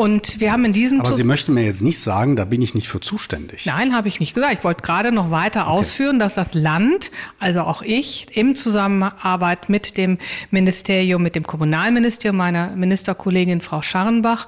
Und 0.00 0.40
wir 0.40 0.50
haben 0.50 0.64
in 0.64 0.72
diesem. 0.72 1.00
Aber 1.00 1.12
Sie 1.12 1.24
möchten 1.24 1.52
mir 1.52 1.64
jetzt 1.66 1.82
nicht 1.82 1.98
sagen, 1.98 2.34
da 2.34 2.46
bin 2.46 2.62
ich 2.62 2.72
nicht 2.72 2.88
für 2.88 3.00
zuständig. 3.00 3.66
Nein, 3.66 3.94
habe 3.94 4.08
ich 4.08 4.18
nicht 4.18 4.32
gesagt. 4.32 4.54
Ich 4.54 4.64
wollte 4.64 4.80
gerade 4.80 5.12
noch 5.12 5.30
weiter 5.30 5.64
okay. 5.66 5.72
ausführen, 5.72 6.18
dass 6.18 6.36
das 6.36 6.54
Land, 6.54 7.10
also 7.38 7.60
auch 7.60 7.82
ich, 7.82 8.34
im 8.34 8.56
Zusammenarbeit 8.56 9.68
mit 9.68 9.98
dem 9.98 10.16
Ministerium, 10.50 11.22
mit 11.22 11.34
dem 11.34 11.46
Kommunalministerium, 11.46 12.38
meiner 12.38 12.68
Ministerkollegin 12.68 13.60
Frau 13.60 13.82
Scharrenbach, 13.82 14.46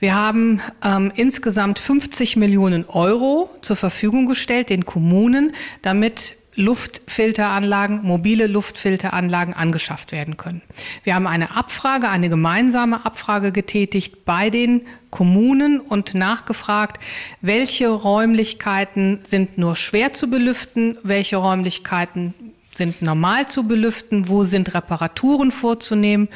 wir 0.00 0.14
haben 0.14 0.60
ähm, 0.84 1.10
insgesamt 1.20 1.78
50 1.78 2.36
Millionen 2.36 2.88
Euro 2.88 3.50
zur 3.60 3.76
Verfügung 3.76 4.24
gestellt 4.24 4.70
den 4.70 4.86
Kommunen, 4.86 5.52
damit 5.82 6.36
Luftfilteranlagen, 6.54 8.02
mobile 8.02 8.46
Luftfilteranlagen 8.46 9.52
angeschafft 9.54 10.12
werden 10.12 10.38
können. 10.38 10.62
Wir 11.04 11.14
haben 11.14 11.26
eine 11.26 11.56
Abfrage, 11.56 12.08
eine 12.08 12.28
gemeinsame 12.30 13.04
Abfrage 13.04 13.52
getätigt 13.52 14.24
bei 14.24 14.48
den 14.48 14.82
Kommunen 15.10 15.78
und 15.78 16.14
nachgefragt, 16.14 17.02
welche 17.40 17.88
Räumlichkeiten 17.88 19.20
sind 19.24 19.58
nur 19.58 19.76
schwer 19.76 20.14
zu 20.14 20.28
belüften, 20.28 20.96
welche 21.02 21.36
Räumlichkeiten 21.36 22.34
sind 22.80 23.02
normal 23.02 23.46
zu 23.46 23.64
belüften, 23.64 24.28
wo 24.28 24.44
sind 24.44 24.72
Reparaturen 24.72 25.50
vorzunehmen 25.50 26.30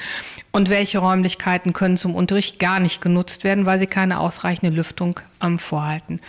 und 0.53 0.69
welche 0.69 0.99
Räumlichkeiten 0.99 1.73
können 1.73 1.97
zum 1.97 2.15
Unterricht 2.15 2.59
gar 2.59 2.81
nicht 2.81 3.01
genutzt 3.01 3.45
werden, 3.45 3.65
weil 3.65 3.79
sie 3.79 3.87
keine 3.87 4.21
ausreichende 4.21 4.77
Lüftung 4.77 5.21
ähm, 5.43 5.59
vorhalten. 5.59 6.21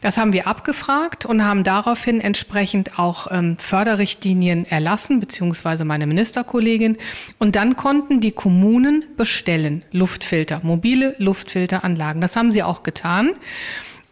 Das 0.00 0.16
haben 0.16 0.32
wir 0.32 0.46
abgefragt 0.46 1.26
und 1.26 1.44
haben 1.44 1.64
daraufhin 1.64 2.20
entsprechend 2.20 3.00
auch 3.00 3.26
ähm, 3.32 3.56
Förderrichtlinien 3.58 4.64
erlassen, 4.64 5.18
beziehungsweise 5.18 5.84
meine 5.84 6.06
Ministerkollegin. 6.06 6.96
Und 7.40 7.56
dann 7.56 7.74
konnten 7.74 8.20
die 8.20 8.30
Kommunen 8.30 9.04
bestellen 9.16 9.82
Luftfilter, 9.90 10.60
mobile 10.62 11.16
Luftfilteranlagen. 11.18 12.22
Das 12.22 12.36
haben 12.36 12.52
sie 12.52 12.62
auch 12.62 12.84
getan. 12.84 13.30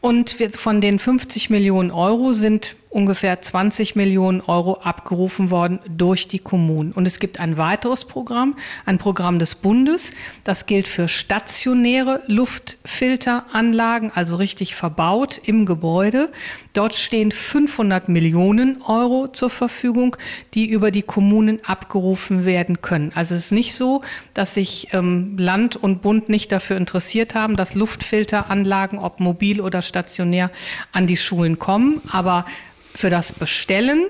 Und 0.01 0.31
von 0.57 0.81
den 0.81 0.99
50 0.99 1.51
Millionen 1.51 1.93
Euro 1.93 2.33
sind 2.33 2.75
ungefähr 2.93 3.41
20 3.41 3.97
Millionen 3.97 4.43
Euro 4.43 4.75
abgerufen 4.75 5.51
worden 5.51 5.81
durch 5.89 6.29
die 6.29 6.39
Kommunen. 6.39 6.93
Und 6.93 7.07
es 7.07 7.19
gibt 7.19 7.41
ein 7.41 7.57
weiteres 7.57 8.05
Programm, 8.05 8.55
ein 8.85 8.99
Programm 8.99 9.39
des 9.39 9.55
Bundes. 9.55 10.13
Das 10.45 10.67
gilt 10.67 10.87
für 10.87 11.09
stationäre 11.09 12.23
Luftfilteranlagen, 12.27 14.13
also 14.15 14.37
richtig 14.37 14.75
verbaut 14.75 15.41
im 15.45 15.65
Gebäude. 15.65 16.31
Dort 16.75 16.95
stehen 16.95 17.33
500 17.33 18.11
Millionen 18.11 18.83
Euro 18.83 19.29
zur 19.29 19.49
Verfügung, 19.49 20.17
die 20.53 20.67
über 20.67 20.91
die 20.91 21.03
Kommunen 21.03 21.61
abgerufen 21.65 22.45
werden 22.45 22.83
können. 22.83 23.13
Also 23.15 23.35
es 23.35 23.47
ist 23.47 23.53
nicht 23.53 23.75
so, 23.75 24.03
dass 24.35 24.55
sich 24.55 24.89
ähm, 24.93 25.39
Land 25.39 25.77
und 25.77 26.03
Bund 26.03 26.29
nicht 26.29 26.53
dafür 26.53 26.77
interessiert 26.77 27.35
haben, 27.35 27.57
dass 27.57 27.75
Luftfilteranlagen, 27.75 28.99
ob 28.99 29.19
mobil 29.19 29.63
oder 29.63 29.81
stationär, 29.81 30.51
an 30.93 31.07
die 31.07 31.17
Schulen 31.17 31.59
kommen. 31.59 32.03
Aber 32.11 32.45
für 32.95 33.11
das 33.11 33.33
Bestellen, 33.33 34.07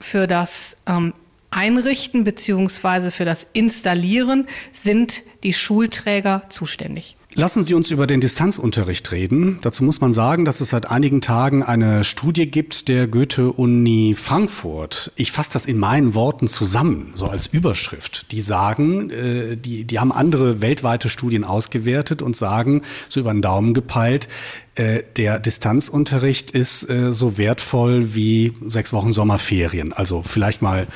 für 0.00 0.26
das 0.26 0.76
ähm, 0.86 1.14
Einrichten 1.50 2.24
bzw. 2.24 3.10
für 3.10 3.24
das 3.24 3.46
Installieren 3.52 4.46
sind 4.72 5.22
die 5.42 5.52
Schulträger 5.52 6.44
zuständig. 6.48 7.17
Lassen 7.38 7.62
Sie 7.62 7.74
uns 7.74 7.92
über 7.92 8.08
den 8.08 8.20
Distanzunterricht 8.20 9.12
reden. 9.12 9.60
Dazu 9.60 9.84
muss 9.84 10.00
man 10.00 10.12
sagen, 10.12 10.44
dass 10.44 10.60
es 10.60 10.70
seit 10.70 10.90
einigen 10.90 11.20
Tagen 11.20 11.62
eine 11.62 12.02
Studie 12.02 12.50
gibt 12.50 12.88
der 12.88 13.06
Goethe-Uni 13.06 14.16
Frankfurt. 14.18 15.12
Ich 15.14 15.30
fasse 15.30 15.52
das 15.52 15.64
in 15.64 15.78
meinen 15.78 16.16
Worten 16.16 16.48
zusammen, 16.48 17.12
so 17.14 17.28
als 17.28 17.46
Überschrift. 17.46 18.32
Die 18.32 18.40
sagen, 18.40 19.10
äh, 19.10 19.56
die, 19.56 19.84
die 19.84 20.00
haben 20.00 20.10
andere 20.10 20.60
weltweite 20.60 21.08
Studien 21.08 21.44
ausgewertet 21.44 22.22
und 22.22 22.34
sagen, 22.34 22.82
so 23.08 23.20
über 23.20 23.32
den 23.32 23.40
Daumen 23.40 23.72
gepeilt, 23.72 24.26
äh, 24.74 25.04
der 25.16 25.38
Distanzunterricht 25.38 26.50
ist 26.50 26.90
äh, 26.90 27.12
so 27.12 27.38
wertvoll 27.38 28.16
wie 28.16 28.52
sechs 28.66 28.92
Wochen 28.92 29.12
Sommerferien. 29.12 29.92
Also 29.92 30.24
vielleicht 30.24 30.60
mal 30.60 30.88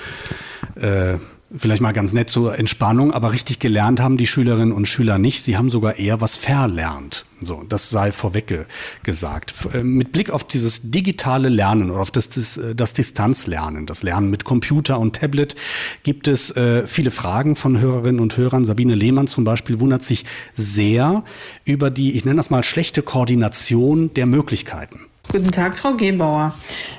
äh, 0.74 1.18
vielleicht 1.56 1.82
mal 1.82 1.92
ganz 1.92 2.12
nett 2.12 2.30
zur 2.30 2.58
Entspannung, 2.58 3.12
aber 3.12 3.32
richtig 3.32 3.58
gelernt 3.58 4.00
haben 4.00 4.16
die 4.16 4.26
Schülerinnen 4.26 4.72
und 4.72 4.86
Schüler 4.86 5.18
nicht. 5.18 5.44
Sie 5.44 5.56
haben 5.56 5.70
sogar 5.70 5.98
eher 5.98 6.20
was 6.20 6.36
verlernt. 6.36 7.24
So, 7.40 7.64
das 7.68 7.90
sei 7.90 8.12
vorweg 8.12 8.66
gesagt. 9.02 9.54
Äh, 9.72 9.82
mit 9.82 10.12
Blick 10.12 10.30
auf 10.30 10.44
dieses 10.44 10.90
digitale 10.90 11.48
Lernen 11.48 11.90
oder 11.90 12.00
auf 12.00 12.10
das, 12.10 12.28
das, 12.28 12.56
äh, 12.56 12.74
das 12.74 12.92
Distanzlernen, 12.92 13.86
das 13.86 14.02
Lernen 14.02 14.30
mit 14.30 14.44
Computer 14.44 14.98
und 14.98 15.16
Tablet, 15.16 15.56
gibt 16.02 16.28
es 16.28 16.54
äh, 16.56 16.86
viele 16.86 17.10
Fragen 17.10 17.56
von 17.56 17.80
Hörerinnen 17.80 18.20
und 18.20 18.36
Hörern. 18.36 18.64
Sabine 18.64 18.94
Lehmann 18.94 19.26
zum 19.26 19.44
Beispiel 19.44 19.80
wundert 19.80 20.04
sich 20.04 20.24
sehr 20.52 21.24
über 21.64 21.90
die, 21.90 22.12
ich 22.12 22.24
nenne 22.24 22.36
das 22.36 22.50
mal, 22.50 22.62
schlechte 22.62 23.02
Koordination 23.02 24.14
der 24.14 24.26
Möglichkeiten. 24.26 25.00
Guten 25.32 25.50
Tag, 25.50 25.78
Frau 25.78 25.94
Gebauer. 25.94 26.52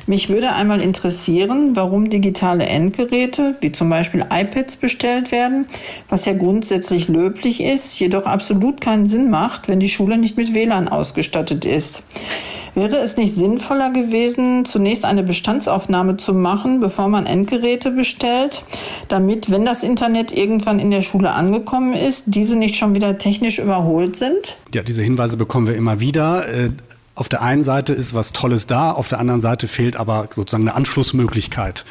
Mich 0.08 0.28
würde 0.28 0.54
einmal 0.54 0.82
interessieren, 0.82 1.76
warum 1.76 2.10
digitale 2.10 2.66
Endgeräte, 2.66 3.58
wie 3.62 3.72
zum 3.72 3.92
Beispiel 3.92 4.26
iPads, 4.28 4.78
bestellt 4.78 5.32
werden, 5.32 5.68
was 6.10 6.26
ja 6.26 6.34
grundsätzlich 6.34 7.10
löblich 7.10 7.62
ist, 7.62 8.00
jedoch 8.00 8.26
absolut 8.26 8.82
keinen 8.82 9.06
Sinn 9.06 9.30
macht, 9.30 9.68
wenn 9.68 9.80
die 9.80 9.88
Schule 9.88 10.18
nicht 10.18 10.36
mit 10.36 10.56
WLAN 10.56 10.88
ausgestattet 10.88 11.64
ist. 11.64 12.02
Wäre 12.74 12.96
es 12.96 13.18
nicht 13.18 13.36
sinnvoller 13.36 13.92
gewesen, 13.92 14.66
zunächst 14.66 15.06
eine 15.06 15.22
Bestandsaufnahme 15.22 16.18
zu 16.18 16.34
machen, 16.34 16.80
bevor 16.80 17.10
man 17.10 17.28
Endgeräte 17.28 17.92
bestellt, 17.92 18.64
damit, 19.10 19.52
wenn 19.52 19.64
das 19.64 19.84
Internet 19.84 20.36
irgendwann 20.36 20.80
in 20.80 20.90
der 20.90 21.04
Schule 21.04 21.34
angekommen 21.34 21.94
ist, 21.94 22.24
diese 22.26 22.56
nicht 22.56 22.78
schon 22.78 22.96
wieder 22.96 23.20
technisch 23.20 23.60
überholt 23.60 24.16
sind? 24.16 24.58
Ja, 24.74 24.82
diese 24.82 25.04
Hinweise 25.04 25.38
bekommen 25.38 25.68
wir 25.68 25.76
immer 25.76 26.00
wieder. 26.00 26.48
Auf 27.16 27.30
der 27.30 27.44
einen 27.44 27.64
Seite 27.64 27.94
ist 27.94 28.16
was 28.16 28.34
Tolles 28.34 28.66
da, 28.66 28.92
auf 28.92 29.08
der 29.08 29.20
anderen 29.20 29.40
Seite 29.40 29.68
fehlt 29.68 29.96
aber 29.96 30.30
sozusagen 30.32 30.64
eine 30.68 30.76
Anschlussmöglichkeit. 30.76 31.86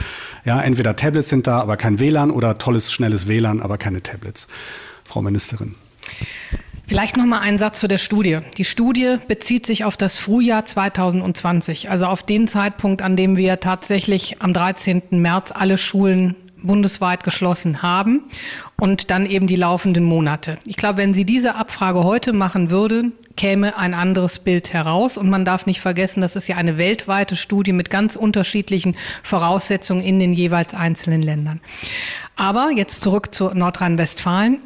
Ja, 0.45 0.61
entweder 0.61 0.97
Tablets 0.97 1.29
sind 1.29 1.47
da, 1.47 1.61
aber 1.61 1.77
kein 1.77 2.01
WLAN 2.01 2.33
oder 2.33 2.59
tolles, 2.59 2.93
schnelles 2.93 3.29
WLAN, 3.29 3.61
aber 3.61 3.79
keine 3.79 4.03
Tablets. 4.03 4.49
Frau 5.05 5.23
Ministerin. 5.23 5.77
Vielleicht 6.89 7.17
noch 7.17 7.25
mal 7.25 7.39
ein 7.39 7.57
Satz 7.57 7.79
zu 7.79 7.87
der 7.87 7.99
Studie. 7.99 8.41
Die 8.59 8.65
Studie 8.65 9.17
bezieht 9.29 9.65
sich 9.65 9.85
auf 9.85 9.97
das 9.97 10.17
Frühjahr 10.19 10.65
2020, 10.65 11.89
also 11.89 12.07
auf 12.07 12.25
den 12.25 12.49
Zeitpunkt, 12.49 13.01
an 13.01 13.17
dem 13.17 13.37
wir 13.37 13.61
tatsächlich 13.61 14.43
am 14.43 14.53
13. 14.53 15.03
März 15.13 15.53
alle 15.55 15.79
Schulen 15.79 16.35
bundesweit 16.63 17.25
geschlossen 17.25 17.83
haben 17.83 18.25
und 18.79 19.11
dann 19.11 19.27
eben 19.27 19.47
die 19.47 19.57
laufenden 19.57 20.05
Monate. 20.05 20.59
Ich 20.67 20.77
glaube, 20.77 20.99
wenn 20.99 21.15
Sie 21.15 21.25
diese 21.25 21.55
Abfrage 21.55 22.05
heute 22.05 22.33
machen 22.33 22.71
würden, 22.71 23.13
käme 23.37 23.77
ein 23.77 23.95
anderes 23.95 24.39
Bild 24.39 24.73
heraus. 24.73 25.17
Und 25.17 25.31
man 25.31 25.45
darf 25.45 25.67
nicht 25.67 25.81
vergessen, 25.81 26.21
das 26.21 26.37
ist 26.37 26.49
ja 26.49 26.57
eine 26.57 26.79
weltweite 26.79 27.37
Studie 27.37 27.73
mit 27.73 27.91
ganz 27.91 28.17
unterschiedlichen 28.17 28.97
Voraussetzungen 29.23 30.03
in 30.03 30.19
den 30.19 30.33
jeweils 30.33 30.75
einzelnen 30.75 31.23
Ländern. 31.23 31.61
Aber 32.37 32.71
jetzt 32.71 33.03
zurück 33.03 33.35
zu 33.35 33.51
Nordrhein-Westfalen. 33.55 34.59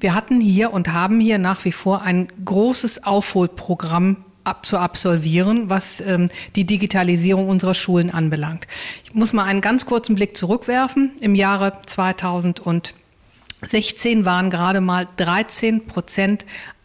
Wir 0.00 0.14
hatten 0.14 0.40
hier 0.40 0.72
und 0.72 0.92
haben 0.92 1.20
hier 1.20 1.38
nach 1.38 1.64
wie 1.64 1.72
vor 1.72 2.02
ein 2.02 2.28
großes 2.44 3.04
Aufholprogramm 3.04 4.24
zu 4.62 4.78
absolvieren, 4.78 5.70
was 5.70 6.00
ähm, 6.00 6.28
die 6.56 6.64
Digitalisierung 6.64 7.48
unserer 7.48 7.74
Schulen 7.74 8.10
anbelangt. 8.10 8.66
Ich 9.04 9.14
muss 9.14 9.32
mal 9.32 9.44
einen 9.44 9.60
ganz 9.60 9.86
kurzen 9.86 10.16
Blick 10.16 10.36
zurückwerfen. 10.36 11.12
Im 11.20 11.34
Jahre 11.34 11.72
2016 11.86 14.24
waren 14.24 14.50
gerade 14.50 14.80
mal 14.80 15.06
13 15.16 15.86
Prozent 15.86 16.44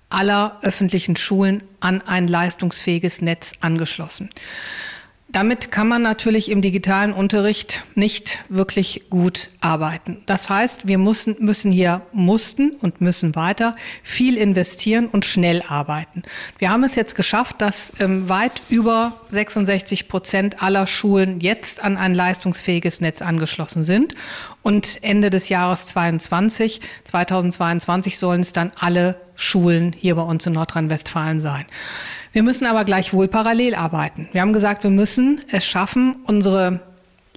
aller 0.09 0.59
öffentlichen 0.61 1.15
Schulen 1.15 1.63
an 1.79 2.01
ein 2.01 2.27
leistungsfähiges 2.27 3.21
Netz 3.21 3.53
angeschlossen. 3.61 4.29
Damit 5.35 5.69
kann 5.69 5.89
man 5.89 6.01
natürlich 6.01 6.49
im 6.49 6.61
digitalen 6.61 7.11
Unterricht 7.11 7.83
nicht 7.93 8.45
wirklich 8.47 9.09
gut 9.09 9.49
arbeiten. 9.59 10.23
Das 10.27 10.49
heißt, 10.49 10.87
wir 10.87 10.97
müssen, 10.97 11.35
müssen 11.39 11.73
hier 11.73 12.03
mussten 12.13 12.69
und 12.79 13.01
müssen 13.01 13.35
weiter 13.35 13.75
viel 14.01 14.37
investieren 14.37 15.07
und 15.07 15.25
schnell 15.25 15.61
arbeiten. 15.67 16.23
Wir 16.57 16.69
haben 16.69 16.85
es 16.85 16.95
jetzt 16.95 17.15
geschafft, 17.15 17.59
dass 17.59 17.91
ähm, 17.99 18.29
weit 18.29 18.61
über 18.69 19.19
66 19.31 20.07
Prozent 20.07 20.63
aller 20.63 20.87
Schulen 20.87 21.41
jetzt 21.41 21.83
an 21.83 21.97
ein 21.97 22.15
leistungsfähiges 22.15 23.01
Netz 23.01 23.21
angeschlossen 23.21 23.83
sind. 23.83 24.15
Und 24.61 25.03
Ende 25.03 25.29
des 25.29 25.49
Jahres 25.49 25.87
22, 25.87 26.79
2022 27.03 28.17
sollen 28.17 28.39
es 28.39 28.53
dann 28.53 28.71
alle 28.79 29.19
Schulen 29.35 29.91
hier 29.91 30.15
bei 30.15 30.21
uns 30.21 30.45
in 30.45 30.53
Nordrhein-Westfalen 30.53 31.41
sein. 31.41 31.65
Wir 32.35 32.43
müssen 32.43 32.65
aber 32.65 32.83
gleichwohl 32.83 33.29
parallel 33.29 33.75
arbeiten. 33.75 34.27
Wir 34.33 34.41
haben 34.41 34.51
gesagt, 34.51 34.83
wir 34.83 34.91
müssen 34.91 35.39
es 35.51 35.65
schaffen, 35.65 36.17
unsere 36.25 36.81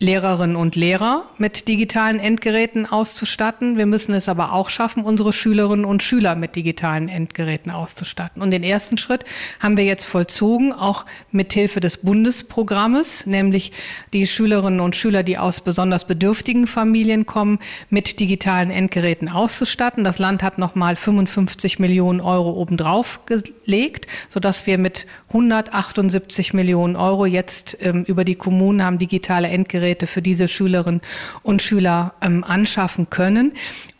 Lehrerinnen 0.01 0.55
und 0.55 0.77
Lehrer 0.77 1.25
mit 1.39 1.67
digitalen 1.67 2.21
Endgeräten 2.21 2.87
auszustatten. 2.87 3.77
Wir 3.77 3.87
müssen 3.87 4.15
es 4.15 4.29
aber 4.29 4.53
auch 4.53 4.71
schaffen, 4.71 5.03
unsere 5.03 5.33
Schülerinnen 5.33 5.85
und 5.85 6.05
Schüler 6.05 6.37
mit 6.37 6.55
digitalen 6.55 7.09
Endgeräten 7.09 7.73
auszustatten. 7.73 8.41
Und 8.41 8.53
den 8.53 8.63
ersten 8.63 8.97
Schritt 8.97 9.25
haben 9.59 9.77
wir 9.77 9.85
jetzt 9.85 10.05
vollzogen, 10.05 10.73
auch 10.73 11.05
mit 11.33 11.53
Hilfe 11.53 11.81
des 11.81 11.97
Bundesprogrammes, 11.97 13.27
nämlich 13.27 13.73
die 14.13 14.29
Schülerinnen 14.29 14.81
und 14.81 14.95
Schüler, 14.95 15.25
die 15.25 15.37
aus 15.37 15.61
besonders 15.61 16.07
bedürftigen 16.07 16.69
Familien 16.69 17.27
kommen, 17.27 17.59
mit 17.91 18.21
digitalen 18.21 18.71
Endgeräten 18.71 19.29
auszustatten. 19.29 20.05
Das 20.05 20.21
Land 20.21 20.45
hat 20.45 20.59
nochmal 20.59 20.95
55 20.95 21.81
Millionen 21.81 22.21
Euro 22.21 22.53
obendrauf 22.53 23.21
gelegt, 23.27 24.07
sodass 24.29 24.67
wir 24.67 24.79
mit 24.79 25.07
178 25.29 26.55
Millionen 26.55 26.97
Euro 26.97 27.27
jetzt 27.27 27.77
ähm, 27.81 28.05
über 28.05 28.25
die 28.25 28.35
Kommunen 28.35 28.83
haben 28.83 28.99
digitale 28.99 29.49
Endgeräte 29.49 30.07
für 30.07 30.23
diese 30.23 30.49
Schülerinnen 30.49 31.03
und 31.43 31.61
Schüler 31.61 32.15
ähm, 32.23 32.45
anschaffen 32.45 33.11
können. 33.11 33.53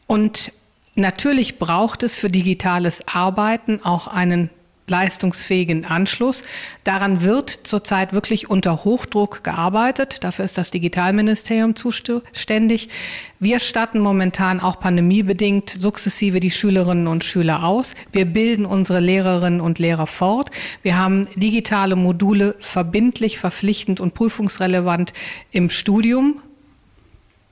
Und 0.07 0.53
natürlich 0.95 1.59
braucht 1.59 2.03
es 2.03 2.19
für 2.19 2.31
digitales 2.31 3.07
Arbeiten 3.07 3.81
auch 3.85 4.07
einen 4.07 4.49
leistungsfähigen 4.91 5.85
Anschluss. 5.85 6.45
Daran 6.85 7.23
wird 7.23 7.51
zurzeit 7.51 8.13
wirklich 8.13 8.51
unter 8.51 8.85
Hochdruck 8.85 9.45
gearbeitet. 9.45 10.25
Dafür 10.25 10.45
ist 10.45 10.59
das 10.59 10.71
Digitalministerium 10.71 11.75
zuständig. 11.77 12.89
Wir 13.41 13.61
statten 13.61 14.01
momentan 14.01 14.61
auch 14.61 14.81
pandemiebedingt 14.81 15.71
sukzessive 15.71 16.41
die 16.41 16.51
Schülerinnen 16.51 17.07
und 17.07 17.25
Schüler 17.25 17.65
aus. 17.65 17.95
Wir 18.13 18.25
bilden 18.25 18.67
unsere 18.67 19.01
Lehrerinnen 19.01 19.61
und 19.61 19.79
Lehrer 19.79 20.07
fort. 20.07 20.51
Wir 20.83 20.99
haben 20.99 21.29
digitale 21.37 21.97
Module 21.97 22.57
verbindlich, 22.59 23.39
verpflichtend 23.39 24.01
und 24.01 24.15
prüfungsrelevant 24.15 25.13
im 25.53 25.71
Studium 25.71 26.43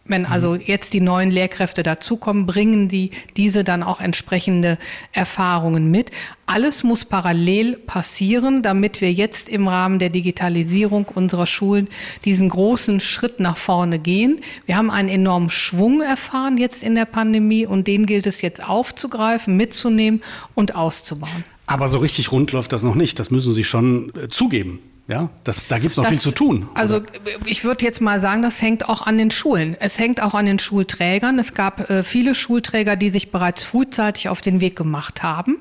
wenn 0.08 0.22
mhm. 0.22 0.28
also 0.32 0.54
jetzt 0.54 0.92
die 0.94 1.00
neuen 1.00 1.30
Lehrkräfte 1.30 1.82
dazukommen, 1.82 2.46
bringen 2.46 2.88
die 2.88 3.10
diese 3.36 3.64
dann 3.64 3.82
auch 3.82 4.00
entsprechende 4.00 4.78
Erfahrungen 5.12 5.90
mit. 5.90 6.10
Alles 6.46 6.84
muss 6.84 7.04
parallel 7.04 7.76
passieren, 7.76 8.62
damit 8.62 9.00
wir 9.00 9.12
jetzt 9.12 9.48
im 9.48 9.66
Rahmen 9.66 9.98
der 9.98 10.10
Digitalisierung 10.10 11.06
unserer 11.06 11.46
Schulen 11.46 11.88
diesen 12.24 12.48
großen 12.48 13.00
Schritt 13.00 13.40
nach 13.40 13.56
vorne 13.56 13.98
gehen. 13.98 14.40
Wir 14.64 14.76
haben 14.76 14.90
einen 14.90 15.08
enormen 15.08 15.50
Schwung 15.50 16.02
erfahren 16.02 16.56
jetzt 16.56 16.82
in 16.82 16.94
der 16.94 17.04
Pandemie 17.04 17.66
und 17.66 17.86
den 17.86 18.06
gilt 18.06 18.26
es 18.26 18.42
jetzt 18.42 18.66
aufzugreifen, 18.66 19.56
mitzunehmen 19.56 20.22
und 20.54 20.74
auszubauen. 20.76 21.44
Aber 21.66 21.88
so 21.88 21.98
richtig 21.98 22.30
rund 22.30 22.52
läuft 22.52 22.72
das 22.72 22.84
noch 22.84 22.94
nicht. 22.94 23.18
Das 23.18 23.30
müssen 23.30 23.52
Sie 23.52 23.64
schon 23.64 24.12
äh, 24.14 24.28
zugeben. 24.28 24.78
Ja, 25.08 25.30
das, 25.44 25.66
da 25.68 25.78
gibt 25.78 25.92
es 25.92 25.96
noch 25.96 26.04
das, 26.04 26.12
viel 26.12 26.20
zu 26.20 26.32
tun. 26.32 26.68
Also 26.74 27.00
ich 27.44 27.62
würde 27.62 27.84
jetzt 27.84 28.00
mal 28.00 28.20
sagen, 28.20 28.42
das 28.42 28.60
hängt 28.60 28.88
auch 28.88 29.06
an 29.06 29.18
den 29.18 29.30
Schulen. 29.30 29.76
Es 29.78 29.98
hängt 30.00 30.20
auch 30.20 30.34
an 30.34 30.46
den 30.46 30.58
Schulträgern. 30.58 31.38
Es 31.38 31.54
gab 31.54 31.88
äh, 31.88 32.02
viele 32.02 32.34
Schulträger, 32.34 32.96
die 32.96 33.10
sich 33.10 33.30
bereits 33.30 33.62
frühzeitig 33.62 34.28
auf 34.28 34.40
den 34.40 34.60
Weg 34.60 34.74
gemacht 34.74 35.22
haben 35.22 35.58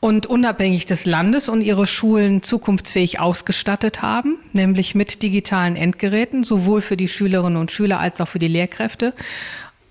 und 0.00 0.26
unabhängig 0.26 0.84
des 0.84 1.06
Landes 1.06 1.48
und 1.48 1.62
ihre 1.62 1.86
Schulen 1.86 2.42
zukunftsfähig 2.42 3.20
ausgestattet 3.20 4.02
haben, 4.02 4.38
nämlich 4.52 4.94
mit 4.94 5.22
digitalen 5.22 5.76
Endgeräten, 5.76 6.44
sowohl 6.44 6.80
für 6.82 6.98
die 6.98 7.08
Schülerinnen 7.08 7.58
und 7.58 7.70
Schüler 7.70 8.00
als 8.00 8.20
auch 8.20 8.28
für 8.28 8.38
die 8.38 8.48
Lehrkräfte. 8.48 9.14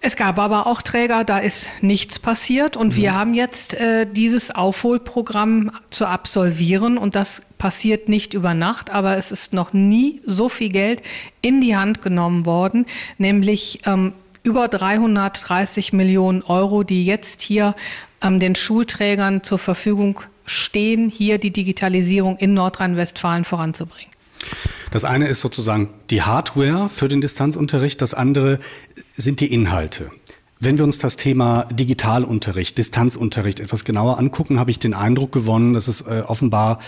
Es 0.01 0.15
gab 0.15 0.37
aber 0.37 0.67
auch 0.67 0.81
Träger, 0.81 1.23
da 1.23 1.39
ist 1.39 1.69
nichts 1.81 2.19
passiert 2.19 2.75
und 2.75 2.89
mhm. 2.89 2.95
wir 2.97 3.13
haben 3.15 3.33
jetzt 3.33 3.73
äh, 3.73 4.05
dieses 4.05 4.51
Aufholprogramm 4.51 5.71
zu 5.89 6.05
absolvieren 6.05 6.97
und 6.97 7.15
das 7.15 7.41
passiert 7.63 8.09
nicht 8.09 8.33
über 8.33 8.53
Nacht, 8.53 8.89
aber 8.89 9.15
es 9.15 9.31
ist 9.31 9.53
noch 9.53 9.71
nie 9.71 10.19
so 10.25 10.49
viel 10.49 10.67
Geld 10.67 11.01
in 11.41 11.61
die 11.61 11.77
Hand 11.77 12.01
genommen 12.01 12.45
worden, 12.45 12.85
nämlich 13.17 13.79
ähm, 13.85 14.11
über 14.43 14.67
330 14.67 15.93
Millionen 15.93 16.41
Euro, 16.41 16.83
die 16.83 17.05
jetzt 17.05 17.41
hier 17.41 17.73
ähm, 18.21 18.41
den 18.41 18.55
Schulträgern 18.55 19.43
zur 19.43 19.59
Verfügung 19.59 20.19
stehen, 20.45 21.09
hier 21.09 21.37
die 21.37 21.51
Digitalisierung 21.51 22.35
in 22.35 22.53
Nordrhein-Westfalen 22.53 23.45
voranzubringen. 23.45 24.11
Das 24.91 25.05
eine 25.05 25.29
ist 25.29 25.39
sozusagen 25.39 25.87
die 26.09 26.21
Hardware 26.21 26.89
für 26.89 27.07
den 27.07 27.21
Distanzunterricht, 27.21 28.01
das 28.01 28.13
andere 28.13 28.59
sind 29.15 29.39
die 29.39 29.53
Inhalte. 29.53 30.11
Wenn 30.59 30.77
wir 30.77 30.83
uns 30.83 30.97
das 30.97 31.15
Thema 31.15 31.63
Digitalunterricht, 31.71 32.77
Distanzunterricht 32.77 33.61
etwas 33.61 33.85
genauer 33.85 34.19
angucken, 34.19 34.59
habe 34.59 34.69
ich 34.69 34.79
den 34.79 34.93
Eindruck 34.93 35.31
gewonnen, 35.31 35.73
dass 35.73 35.87
es 35.87 36.01
äh, 36.01 36.23
offenbar 36.27 36.79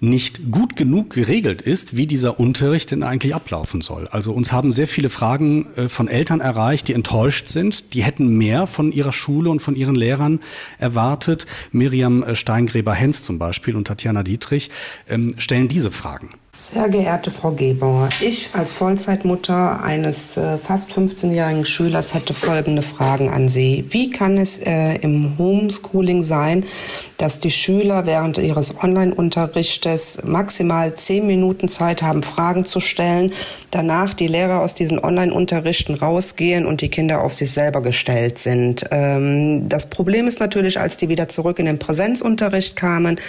nicht 0.00 0.50
gut 0.50 0.76
genug 0.76 1.10
geregelt 1.10 1.62
ist, 1.62 1.96
wie 1.96 2.06
dieser 2.06 2.38
Unterricht 2.38 2.90
denn 2.90 3.02
eigentlich 3.02 3.34
ablaufen 3.34 3.80
soll. 3.80 4.08
Also 4.08 4.32
uns 4.32 4.52
haben 4.52 4.72
sehr 4.72 4.86
viele 4.86 5.08
Fragen 5.08 5.66
äh, 5.76 5.88
von 5.88 6.08
Eltern 6.08 6.40
erreicht, 6.40 6.88
die 6.88 6.92
enttäuscht 6.92 7.48
sind. 7.48 7.94
Die 7.94 8.02
hätten 8.02 8.36
mehr 8.36 8.66
von 8.66 8.92
ihrer 8.92 9.12
Schule 9.12 9.50
und 9.50 9.60
von 9.60 9.76
ihren 9.76 9.94
Lehrern 9.94 10.40
erwartet. 10.78 11.46
Miriam 11.72 12.22
äh, 12.22 12.34
Steingräber-Hens 12.34 13.22
zum 13.22 13.38
Beispiel 13.38 13.76
und 13.76 13.86
Tatjana 13.86 14.22
Dietrich 14.22 14.70
ähm, 15.08 15.34
stellen 15.38 15.68
diese 15.68 15.90
Fragen. 15.90 16.30
Sehr 16.58 16.88
geehrte 16.88 17.30
Frau 17.30 17.52
Gebauer, 17.52 18.08
ich 18.20 18.48
als 18.54 18.72
Vollzeitmutter 18.72 19.84
eines 19.84 20.38
äh, 20.38 20.56
fast 20.56 20.90
15-jährigen 20.90 21.66
Schülers 21.66 22.14
hätte 22.14 22.32
folgende 22.32 22.80
Fragen 22.80 23.28
an 23.28 23.50
Sie. 23.50 23.84
Wie 23.90 24.10
kann 24.10 24.38
es 24.38 24.56
äh, 24.58 24.96
im 24.96 25.36
Homeschooling 25.38 26.24
sein, 26.24 26.64
dass 27.18 27.38
die 27.38 27.50
Schüler 27.50 28.06
während 28.06 28.38
ihres 28.38 28.82
Online-Unterrichtes 28.82 30.20
maximal 30.24 30.94
zehn 30.94 31.26
Minuten 31.26 31.68
Zeit 31.68 32.02
haben, 32.02 32.22
Fragen 32.22 32.64
zu 32.64 32.80
stellen, 32.80 33.32
danach 33.70 34.14
die 34.14 34.26
Lehrer 34.26 34.60
aus 34.60 34.74
diesen 34.74 34.98
Online-Unterrichten 34.98 35.94
rausgehen 35.94 36.64
und 36.64 36.80
die 36.80 36.88
Kinder 36.88 37.22
auf 37.22 37.34
sich 37.34 37.52
selber 37.52 37.82
gestellt 37.82 38.38
sind? 38.38 38.86
Ähm, 38.90 39.68
das 39.68 39.90
Problem 39.90 40.26
ist 40.26 40.40
natürlich, 40.40 40.80
als 40.80 40.96
die 40.96 41.10
wieder 41.10 41.28
zurück 41.28 41.58
in 41.58 41.66
den 41.66 41.78
Präsenzunterricht 41.78 42.76
kamen, 42.76 43.20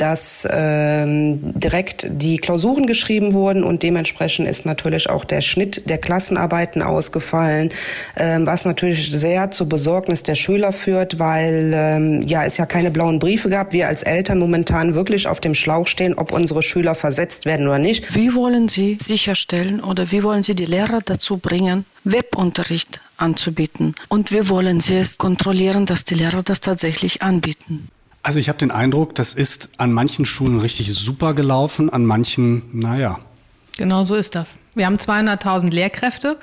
dass 0.00 0.48
ähm, 0.50 1.40
direkt 1.58 2.06
die 2.08 2.38
Klausuren 2.60 2.86
geschrieben 2.86 3.32
wurden 3.32 3.64
und 3.64 3.82
dementsprechend 3.82 4.46
ist 4.46 4.66
natürlich 4.66 5.08
auch 5.08 5.24
der 5.24 5.40
Schnitt 5.40 5.88
der 5.88 5.96
Klassenarbeiten 5.96 6.82
ausgefallen, 6.82 7.72
ähm, 8.18 8.44
was 8.44 8.66
natürlich 8.66 9.10
sehr 9.10 9.50
zur 9.50 9.66
Besorgnis 9.66 10.24
der 10.24 10.34
Schüler 10.34 10.70
führt, 10.70 11.18
weil 11.18 11.72
ähm, 11.74 12.20
ja 12.20 12.44
es 12.44 12.58
ja 12.58 12.66
keine 12.66 12.90
blauen 12.90 13.18
Briefe 13.18 13.48
gab. 13.48 13.72
Wir 13.72 13.88
als 13.88 14.02
Eltern 14.02 14.38
momentan 14.38 14.94
wirklich 14.94 15.26
auf 15.26 15.40
dem 15.40 15.54
Schlauch 15.54 15.86
stehen, 15.86 16.12
ob 16.12 16.32
unsere 16.32 16.62
Schüler 16.62 16.94
versetzt 16.94 17.46
werden 17.46 17.66
oder 17.66 17.78
nicht. 17.78 18.14
Wie 18.14 18.34
wollen 18.34 18.68
Sie 18.68 18.98
sicherstellen 19.00 19.80
oder 19.80 20.10
wie 20.10 20.22
wollen 20.22 20.42
Sie 20.42 20.54
die 20.54 20.66
Lehrer 20.66 20.98
dazu 21.02 21.38
bringen, 21.38 21.86
Webunterricht 22.04 23.00
anzubieten? 23.16 23.94
Und 24.10 24.32
wie 24.32 24.50
wollen 24.50 24.80
Sie 24.80 24.96
es 24.96 25.16
kontrollieren, 25.16 25.86
dass 25.86 26.04
die 26.04 26.14
Lehrer 26.14 26.42
das 26.42 26.60
tatsächlich 26.60 27.22
anbieten? 27.22 27.88
Also 28.22 28.38
ich 28.38 28.48
habe 28.48 28.58
den 28.58 28.70
Eindruck, 28.70 29.14
das 29.14 29.34
ist 29.34 29.70
an 29.78 29.92
manchen 29.92 30.26
Schulen 30.26 30.60
richtig 30.60 30.92
super 30.92 31.34
gelaufen, 31.34 31.90
an 31.90 32.04
manchen, 32.04 32.62
naja. 32.72 33.18
Genau 33.76 34.04
so 34.04 34.14
ist 34.14 34.34
das. 34.34 34.56
Wir 34.74 34.86
haben 34.86 34.96
200.000 34.96 35.70
Lehrkräfte 35.70 36.38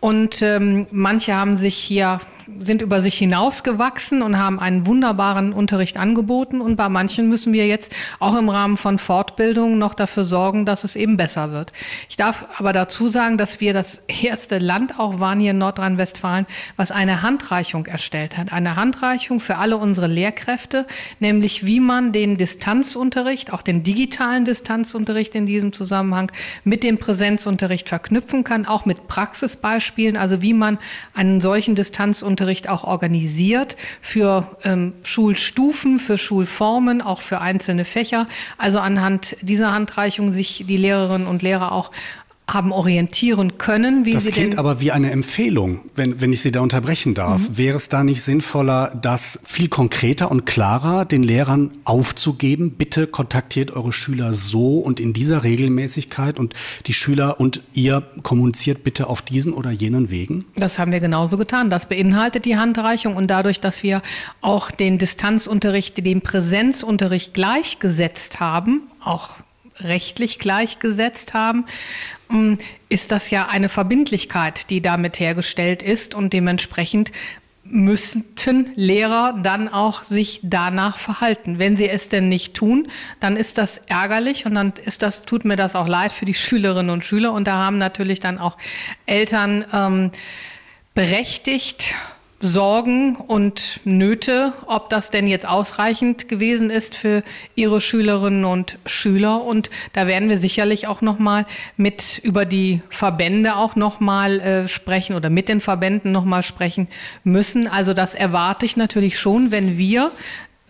und 0.00 0.42
ähm, 0.42 0.86
manche 0.90 1.34
haben 1.34 1.56
sich 1.56 1.76
hier 1.76 2.20
sind 2.58 2.82
über 2.82 3.00
sich 3.00 3.16
hinausgewachsen 3.16 4.22
und 4.22 4.38
haben 4.38 4.60
einen 4.60 4.86
wunderbaren 4.86 5.52
Unterricht 5.52 5.96
angeboten. 5.96 6.60
Und 6.60 6.76
bei 6.76 6.88
manchen 6.88 7.28
müssen 7.28 7.52
wir 7.52 7.66
jetzt 7.66 7.94
auch 8.18 8.36
im 8.36 8.48
Rahmen 8.48 8.76
von 8.76 8.98
Fortbildungen 8.98 9.78
noch 9.78 9.94
dafür 9.94 10.24
sorgen, 10.24 10.66
dass 10.66 10.84
es 10.84 10.96
eben 10.96 11.16
besser 11.16 11.52
wird. 11.52 11.72
Ich 12.08 12.16
darf 12.16 12.44
aber 12.58 12.72
dazu 12.72 13.08
sagen, 13.08 13.38
dass 13.38 13.60
wir 13.60 13.72
das 13.72 14.02
erste 14.06 14.58
Land 14.58 14.98
auch 14.98 15.20
waren 15.20 15.40
hier 15.40 15.52
in 15.52 15.58
Nordrhein-Westfalen, 15.58 16.46
was 16.76 16.90
eine 16.90 17.22
Handreichung 17.22 17.86
erstellt 17.86 18.36
hat. 18.36 18.52
Eine 18.52 18.76
Handreichung 18.76 19.40
für 19.40 19.56
alle 19.56 19.76
unsere 19.76 20.06
Lehrkräfte, 20.06 20.86
nämlich 21.20 21.64
wie 21.64 21.80
man 21.80 22.12
den 22.12 22.36
Distanzunterricht, 22.36 23.52
auch 23.52 23.62
den 23.62 23.82
digitalen 23.82 24.44
Distanzunterricht 24.44 25.34
in 25.34 25.46
diesem 25.46 25.72
Zusammenhang 25.72 26.30
mit 26.64 26.84
dem 26.84 26.98
Präsenzunterricht 26.98 27.88
verknüpfen 27.88 28.44
kann, 28.44 28.66
auch 28.66 28.84
mit 28.84 29.08
Praxisbeispielen, 29.08 30.16
also 30.16 30.42
wie 30.42 30.54
man 30.54 30.78
einen 31.14 31.40
solchen 31.40 31.74
Distanzunterricht 31.74 32.41
Unterricht 32.42 32.68
auch 32.68 32.82
organisiert 32.82 33.76
für 34.00 34.48
ähm, 34.64 34.94
Schulstufen, 35.04 36.00
für 36.00 36.18
Schulformen, 36.18 37.00
auch 37.00 37.20
für 37.20 37.40
einzelne 37.40 37.84
Fächer. 37.84 38.26
Also 38.58 38.80
anhand 38.80 39.36
dieser 39.42 39.72
Handreichung 39.72 40.32
sich 40.32 40.64
die 40.66 40.76
Lehrerinnen 40.76 41.28
und 41.28 41.42
Lehrer 41.42 41.70
auch 41.70 41.92
haben 42.52 42.72
orientieren 42.72 43.58
können. 43.58 44.04
Wie 44.04 44.12
das 44.12 44.24
sie 44.24 44.30
klingt 44.30 44.58
aber 44.58 44.80
wie 44.80 44.92
eine 44.92 45.10
Empfehlung, 45.10 45.80
wenn, 45.94 46.20
wenn 46.20 46.32
ich 46.32 46.42
Sie 46.42 46.52
da 46.52 46.60
unterbrechen 46.60 47.14
darf. 47.14 47.48
Mhm. 47.48 47.58
Wäre 47.58 47.76
es 47.76 47.88
da 47.88 48.04
nicht 48.04 48.22
sinnvoller, 48.22 48.98
das 49.00 49.40
viel 49.44 49.68
konkreter 49.68 50.30
und 50.30 50.46
klarer 50.46 51.04
den 51.04 51.22
Lehrern 51.22 51.72
aufzugeben? 51.84 52.72
Bitte 52.72 53.06
kontaktiert 53.06 53.70
eure 53.70 53.92
Schüler 53.92 54.32
so 54.32 54.78
und 54.78 55.00
in 55.00 55.12
dieser 55.12 55.42
Regelmäßigkeit 55.42 56.38
und 56.38 56.54
die 56.86 56.94
Schüler 56.94 57.40
und 57.40 57.62
ihr 57.72 58.02
kommuniziert 58.22 58.84
bitte 58.84 59.06
auf 59.06 59.22
diesen 59.22 59.52
oder 59.52 59.70
jenen 59.70 60.10
Wegen? 60.10 60.44
Das 60.56 60.78
haben 60.78 60.92
wir 60.92 61.00
genauso 61.00 61.36
getan. 61.36 61.70
Das 61.70 61.86
beinhaltet 61.86 62.44
die 62.44 62.56
Handreichung 62.56 63.16
und 63.16 63.28
dadurch, 63.28 63.60
dass 63.60 63.82
wir 63.82 64.02
auch 64.40 64.70
den 64.70 64.98
Distanzunterricht, 64.98 66.04
den 66.04 66.20
Präsenzunterricht 66.20 67.34
gleichgesetzt 67.34 68.40
haben, 68.40 68.82
auch 69.02 69.30
rechtlich 69.80 70.38
gleichgesetzt 70.38 71.34
haben, 71.34 71.64
ist 72.88 73.12
das 73.12 73.30
ja 73.30 73.48
eine 73.48 73.68
Verbindlichkeit, 73.68 74.70
die 74.70 74.80
damit 74.80 75.20
hergestellt 75.20 75.82
ist 75.82 76.14
und 76.14 76.32
dementsprechend 76.32 77.12
müssten 77.64 78.70
Lehrer 78.74 79.38
dann 79.42 79.68
auch 79.68 80.02
sich 80.02 80.40
danach 80.42 80.98
verhalten. 80.98 81.58
Wenn 81.58 81.76
sie 81.76 81.88
es 81.88 82.08
denn 82.08 82.28
nicht 82.28 82.54
tun, 82.54 82.88
dann 83.20 83.36
ist 83.36 83.56
das 83.56 83.78
ärgerlich 83.86 84.46
und 84.46 84.54
dann 84.54 84.72
ist 84.84 85.02
das, 85.02 85.22
tut 85.22 85.44
mir 85.44 85.56
das 85.56 85.76
auch 85.76 85.86
leid 85.86 86.12
für 86.12 86.24
die 86.24 86.34
Schülerinnen 86.34 86.90
und 86.90 87.04
Schüler. 87.04 87.32
Und 87.32 87.46
da 87.46 87.54
haben 87.54 87.78
natürlich 87.78 88.20
dann 88.20 88.38
auch 88.38 88.58
Eltern 89.06 89.64
ähm, 89.72 90.10
berechtigt 90.94 91.94
Sorgen 92.44 93.14
und 93.14 93.78
Nöte, 93.84 94.52
ob 94.66 94.90
das 94.90 95.10
denn 95.10 95.28
jetzt 95.28 95.46
ausreichend 95.46 96.28
gewesen 96.28 96.70
ist 96.70 96.96
für 96.96 97.22
ihre 97.54 97.80
Schülerinnen 97.80 98.44
und 98.44 98.78
Schüler. 98.84 99.44
Und 99.44 99.70
da 99.92 100.08
werden 100.08 100.28
wir 100.28 100.38
sicherlich 100.38 100.88
auch 100.88 101.02
noch 101.02 101.20
mal 101.20 101.46
mit 101.76 102.18
über 102.24 102.44
die 102.44 102.82
Verbände 102.90 103.54
auch 103.54 103.76
noch 103.76 104.00
mal 104.00 104.40
äh, 104.40 104.68
sprechen 104.68 105.14
oder 105.14 105.30
mit 105.30 105.48
den 105.48 105.60
Verbänden 105.60 106.10
noch 106.10 106.24
mal 106.24 106.42
sprechen 106.42 106.88
müssen. 107.22 107.68
Also 107.68 107.94
das 107.94 108.16
erwarte 108.16 108.66
ich 108.66 108.76
natürlich 108.76 109.20
schon, 109.20 109.52
wenn 109.52 109.78
wir 109.78 110.10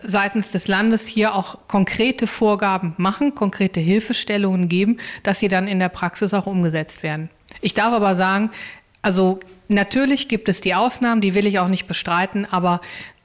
seitens 0.05 0.51
des 0.51 0.69
Landes 0.69 1.07
hier 1.07 1.35
auch 1.35 1.57
konkrete 1.69 2.27
Vorgaben 2.27 2.93
machen, 2.99 3.35
konkrete 3.35 3.81
Hilfestellungen 3.81 4.69
geben, 4.69 4.99
dass 5.23 5.39
sie 5.39 5.49
dann 5.49 5.69
in 5.69 5.79
der 5.79 5.89
Praxis 5.89 6.35
auch 6.35 6.47
umgesetzt 6.47 7.03
werden. 7.03 7.31
Ich 7.63 7.73
darf 7.73 7.95
aber 7.95 8.15
sagen, 8.15 8.51
also 9.01 9.41
natürlich 9.69 10.29
gibt 10.29 10.49
es 10.49 10.61
die 10.61 10.75
Ausnahmen, 10.75 11.21
die 11.21 11.35
will 11.35 11.47
ich 11.47 11.59
auch 11.59 11.69
nicht 11.69 11.87
bestreiten, 11.87 12.47
aber 12.51 12.81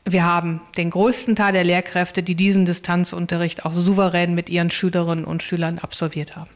wir 0.05 0.23
haben 0.23 0.61
den 0.77 0.89
größten 0.89 1.35
Teil 1.35 1.53
der 1.53 1.63
Lehrkräfte, 1.63 2.23
die 2.23 2.35
diesen 2.35 2.65
Distanzunterricht 2.65 3.65
auch 3.65 3.73
souverän 3.73 4.35
mit 4.35 4.49
ihren 4.49 4.69
Schülerinnen 4.69 5.25
und 5.25 5.43
Schülern 5.43 5.79
absolviert 5.79 6.35
haben. 6.35 6.49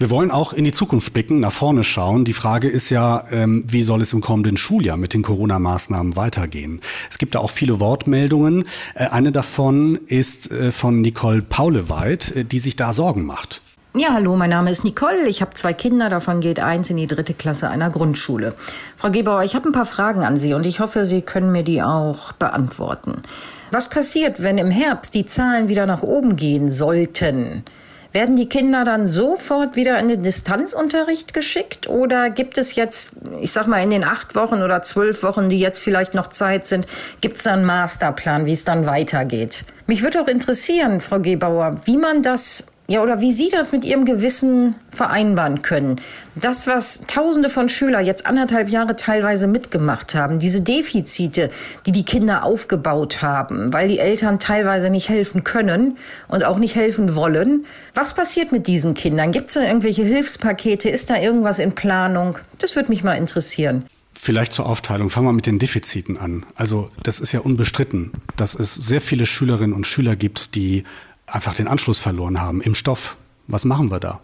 Wir 0.00 0.10
wollen 0.10 0.30
auch 0.30 0.52
in 0.52 0.64
die 0.64 0.70
Zukunft 0.70 1.12
blicken, 1.12 1.40
nach 1.40 1.50
vorne 1.50 1.82
schauen. 1.82 2.24
Die 2.24 2.32
Frage 2.32 2.68
ist 2.68 2.88
ja, 2.88 3.24
ähm, 3.32 3.64
wie 3.66 3.82
soll 3.82 4.00
es 4.00 4.12
im 4.12 4.20
kommenden 4.20 4.56
Schuljahr 4.56 4.96
mit 4.96 5.12
den 5.12 5.22
Corona-Maßnahmen 5.22 6.14
weitergehen? 6.14 6.80
Es 7.10 7.18
gibt 7.18 7.34
da 7.34 7.40
auch 7.40 7.50
viele 7.50 7.80
Wortmeldungen. 7.80 8.64
Äh, 8.94 9.08
eine 9.08 9.32
davon 9.32 9.98
ist 10.06 10.52
äh, 10.52 10.70
von 10.70 11.00
Nicole 11.00 11.42
Pauleweit, 11.42 12.30
äh, 12.30 12.44
die 12.44 12.60
sich 12.60 12.76
da 12.76 12.92
Sorgen 12.92 13.24
macht. 13.24 13.60
Ja, 13.94 14.12
hallo, 14.12 14.36
mein 14.36 14.50
Name 14.50 14.70
ist 14.70 14.84
Nicole. 14.84 15.26
Ich 15.28 15.40
habe 15.40 15.54
zwei 15.54 15.72
Kinder, 15.72 16.10
davon 16.10 16.40
geht 16.40 16.60
eins 16.60 16.90
in 16.90 16.98
die 16.98 17.06
dritte 17.06 17.32
Klasse 17.32 17.70
einer 17.70 17.88
Grundschule. 17.88 18.54
Frau 18.96 19.10
Gebauer, 19.10 19.44
ich 19.44 19.54
habe 19.54 19.70
ein 19.70 19.72
paar 19.72 19.86
Fragen 19.86 20.24
an 20.24 20.36
Sie 20.36 20.52
und 20.52 20.66
ich 20.66 20.78
hoffe, 20.78 21.06
Sie 21.06 21.22
können 21.22 21.52
mir 21.52 21.62
die 21.62 21.82
auch 21.82 22.32
beantworten. 22.32 23.22
Was 23.70 23.88
passiert, 23.88 24.42
wenn 24.42 24.58
im 24.58 24.70
Herbst 24.70 25.14
die 25.14 25.24
Zahlen 25.24 25.70
wieder 25.70 25.86
nach 25.86 26.02
oben 26.02 26.36
gehen 26.36 26.70
sollten? 26.70 27.64
Werden 28.12 28.36
die 28.36 28.48
Kinder 28.48 28.84
dann 28.84 29.06
sofort 29.06 29.74
wieder 29.74 29.98
in 29.98 30.08
den 30.08 30.22
Distanzunterricht 30.22 31.32
geschickt 31.32 31.88
oder 31.88 32.28
gibt 32.28 32.58
es 32.58 32.74
jetzt, 32.74 33.12
ich 33.40 33.52
sag 33.52 33.68
mal, 33.68 33.82
in 33.82 33.90
den 33.90 34.04
acht 34.04 34.34
Wochen 34.34 34.62
oder 34.62 34.82
zwölf 34.82 35.22
Wochen, 35.22 35.48
die 35.48 35.58
jetzt 35.58 35.82
vielleicht 35.82 36.12
noch 36.12 36.28
Zeit 36.28 36.66
sind, 36.66 36.86
gibt 37.22 37.38
es 37.38 37.46
einen 37.46 37.64
Masterplan, 37.64 38.44
wie 38.44 38.52
es 38.52 38.64
dann 38.64 38.86
weitergeht? 38.86 39.64
Mich 39.86 40.02
würde 40.02 40.20
auch 40.20 40.28
interessieren, 40.28 41.00
Frau 41.00 41.20
Gebauer, 41.20 41.76
wie 41.86 41.96
man 41.96 42.22
das 42.22 42.64
ja, 42.90 43.02
oder 43.02 43.20
wie 43.20 43.32
Sie 43.32 43.50
das 43.50 43.70
mit 43.70 43.84
Ihrem 43.84 44.06
Gewissen 44.06 44.74
vereinbaren 44.90 45.60
können. 45.60 45.96
Das, 46.36 46.66
was 46.66 47.02
Tausende 47.06 47.50
von 47.50 47.68
Schülern 47.68 48.06
jetzt 48.06 48.24
anderthalb 48.24 48.70
Jahre 48.70 48.96
teilweise 48.96 49.46
mitgemacht 49.46 50.14
haben, 50.14 50.38
diese 50.38 50.62
Defizite, 50.62 51.50
die 51.84 51.92
die 51.92 52.06
Kinder 52.06 52.44
aufgebaut 52.44 53.20
haben, 53.20 53.74
weil 53.74 53.88
die 53.88 53.98
Eltern 53.98 54.38
teilweise 54.38 54.88
nicht 54.88 55.10
helfen 55.10 55.44
können 55.44 55.98
und 56.28 56.44
auch 56.44 56.58
nicht 56.58 56.76
helfen 56.76 57.14
wollen. 57.14 57.66
Was 57.94 58.14
passiert 58.14 58.52
mit 58.52 58.66
diesen 58.66 58.94
Kindern? 58.94 59.32
Gibt 59.32 59.48
es 59.48 59.54
da 59.54 59.64
irgendwelche 59.64 60.04
Hilfspakete? 60.04 60.88
Ist 60.88 61.10
da 61.10 61.20
irgendwas 61.20 61.58
in 61.58 61.74
Planung? 61.74 62.38
Das 62.58 62.74
würde 62.74 62.88
mich 62.88 63.04
mal 63.04 63.18
interessieren. 63.18 63.84
Vielleicht 64.20 64.52
zur 64.52 64.66
Aufteilung. 64.66 65.10
Fangen 65.10 65.28
wir 65.28 65.32
mit 65.32 65.46
den 65.46 65.60
Defiziten 65.60 66.16
an. 66.16 66.44
Also 66.56 66.88
das 67.04 67.20
ist 67.20 67.30
ja 67.30 67.40
unbestritten, 67.40 68.10
dass 68.36 68.56
es 68.56 68.74
sehr 68.74 69.00
viele 69.00 69.26
Schülerinnen 69.26 69.72
und 69.72 69.86
Schüler 69.86 70.16
gibt, 70.16 70.56
die 70.56 70.82
einfach 71.30 71.54
den 71.54 71.68
Anschluss 71.68 71.98
verloren 71.98 72.40
haben 72.40 72.60
im 72.60 72.74
Stoff. 72.74 73.16
Was 73.46 73.64
machen 73.64 73.90
wir 73.90 74.00
da? 74.00 74.20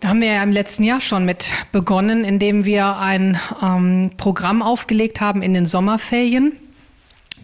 Da 0.00 0.08
haben 0.08 0.20
wir 0.20 0.32
ja 0.32 0.42
im 0.42 0.52
letzten 0.52 0.82
Jahr 0.82 1.00
schon 1.00 1.26
mit 1.26 1.50
begonnen, 1.72 2.24
indem 2.24 2.64
wir 2.64 2.96
ein 2.96 3.38
ähm, 3.62 4.10
Programm 4.16 4.62
aufgelegt 4.62 5.20
haben 5.20 5.42
in 5.42 5.52
den 5.52 5.66
Sommerferien 5.66 6.56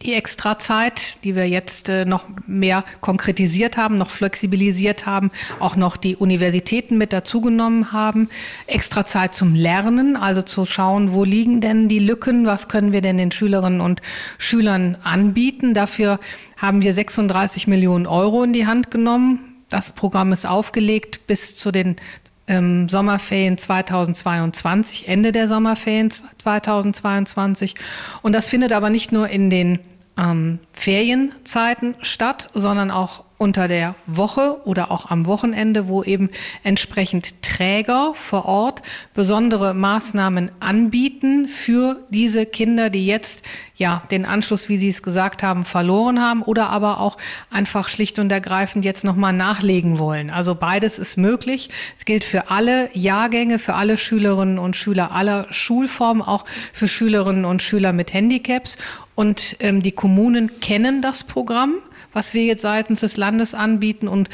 die 0.02 0.14
Extrazeit, 0.14 1.22
die 1.24 1.34
wir 1.34 1.48
jetzt 1.48 1.88
äh, 1.88 2.04
noch 2.04 2.24
mehr 2.46 2.84
konkretisiert 3.00 3.76
haben, 3.76 3.98
noch 3.98 4.10
flexibilisiert 4.10 5.06
haben, 5.06 5.30
auch 5.60 5.76
noch 5.76 5.96
die 5.96 6.16
Universitäten 6.16 6.98
mit 6.98 7.12
dazugenommen 7.12 7.92
haben. 7.92 8.28
Extrazeit 8.66 9.34
zum 9.34 9.54
Lernen, 9.54 10.16
also 10.16 10.42
zu 10.42 10.66
schauen, 10.66 11.12
wo 11.12 11.24
liegen 11.24 11.60
denn 11.60 11.88
die 11.88 11.98
Lücken, 11.98 12.46
was 12.46 12.68
können 12.68 12.92
wir 12.92 13.00
denn 13.00 13.16
den 13.16 13.32
Schülerinnen 13.32 13.80
und 13.80 14.00
Schülern 14.38 14.96
anbieten. 15.02 15.74
Dafür 15.74 16.20
haben 16.56 16.82
wir 16.82 16.92
36 16.92 17.66
Millionen 17.66 18.06
Euro 18.06 18.42
in 18.42 18.52
die 18.52 18.66
Hand 18.66 18.90
genommen. 18.90 19.56
Das 19.68 19.92
Programm 19.92 20.32
ist 20.32 20.46
aufgelegt 20.46 21.26
bis 21.26 21.56
zu 21.56 21.72
den 21.72 21.96
ähm, 22.48 22.88
Sommerferien 22.88 23.58
2022, 23.58 25.08
Ende 25.08 25.32
der 25.32 25.48
Sommerferien 25.48 26.10
2022. 26.10 27.74
Und 28.22 28.34
das 28.34 28.48
findet 28.48 28.72
aber 28.72 28.90
nicht 28.90 29.12
nur 29.12 29.28
in 29.28 29.50
den 29.50 29.78
ähm, 30.18 30.58
Ferienzeiten 30.72 31.94
statt, 32.00 32.48
sondern 32.54 32.90
auch 32.90 33.24
unter 33.38 33.68
der 33.68 33.94
Woche 34.06 34.60
oder 34.64 34.90
auch 34.90 35.10
am 35.10 35.26
Wochenende, 35.26 35.88
wo 35.88 36.02
eben 36.02 36.30
entsprechend 36.62 37.42
Träger 37.42 38.12
vor 38.14 38.46
Ort 38.46 38.82
besondere 39.12 39.74
Maßnahmen 39.74 40.50
anbieten 40.60 41.48
für 41.48 42.00
diese 42.08 42.46
Kinder, 42.46 42.88
die 42.88 43.06
jetzt 43.06 43.42
ja 43.76 44.02
den 44.10 44.24
Anschluss, 44.24 44.70
wie 44.70 44.78
Sie 44.78 44.88
es 44.88 45.02
gesagt 45.02 45.42
haben, 45.42 45.66
verloren 45.66 46.20
haben 46.20 46.42
oder 46.42 46.70
aber 46.70 47.00
auch 47.00 47.18
einfach 47.50 47.90
schlicht 47.90 48.18
und 48.18 48.32
ergreifend 48.32 48.86
jetzt 48.86 49.04
nochmal 49.04 49.34
nachlegen 49.34 49.98
wollen. 49.98 50.30
Also 50.30 50.54
beides 50.54 50.98
ist 50.98 51.18
möglich. 51.18 51.68
Es 51.98 52.06
gilt 52.06 52.24
für 52.24 52.50
alle 52.50 52.88
Jahrgänge, 52.94 53.58
für 53.58 53.74
alle 53.74 53.98
Schülerinnen 53.98 54.58
und 54.58 54.76
Schüler 54.76 55.12
aller 55.12 55.46
Schulformen, 55.50 56.22
auch 56.22 56.46
für 56.72 56.88
Schülerinnen 56.88 57.44
und 57.44 57.62
Schüler 57.62 57.92
mit 57.92 58.14
Handicaps. 58.14 58.78
Und 59.16 59.56
ähm, 59.58 59.82
die 59.82 59.92
Kommunen 59.92 60.60
kennen 60.60 61.02
das 61.02 61.24
Programm 61.24 61.80
was 62.16 62.32
wir 62.32 62.44
jetzt 62.44 62.62
seitens 62.62 63.00
des 63.00 63.18
Landes 63.18 63.52
anbieten. 63.52 64.08
Und 64.08 64.30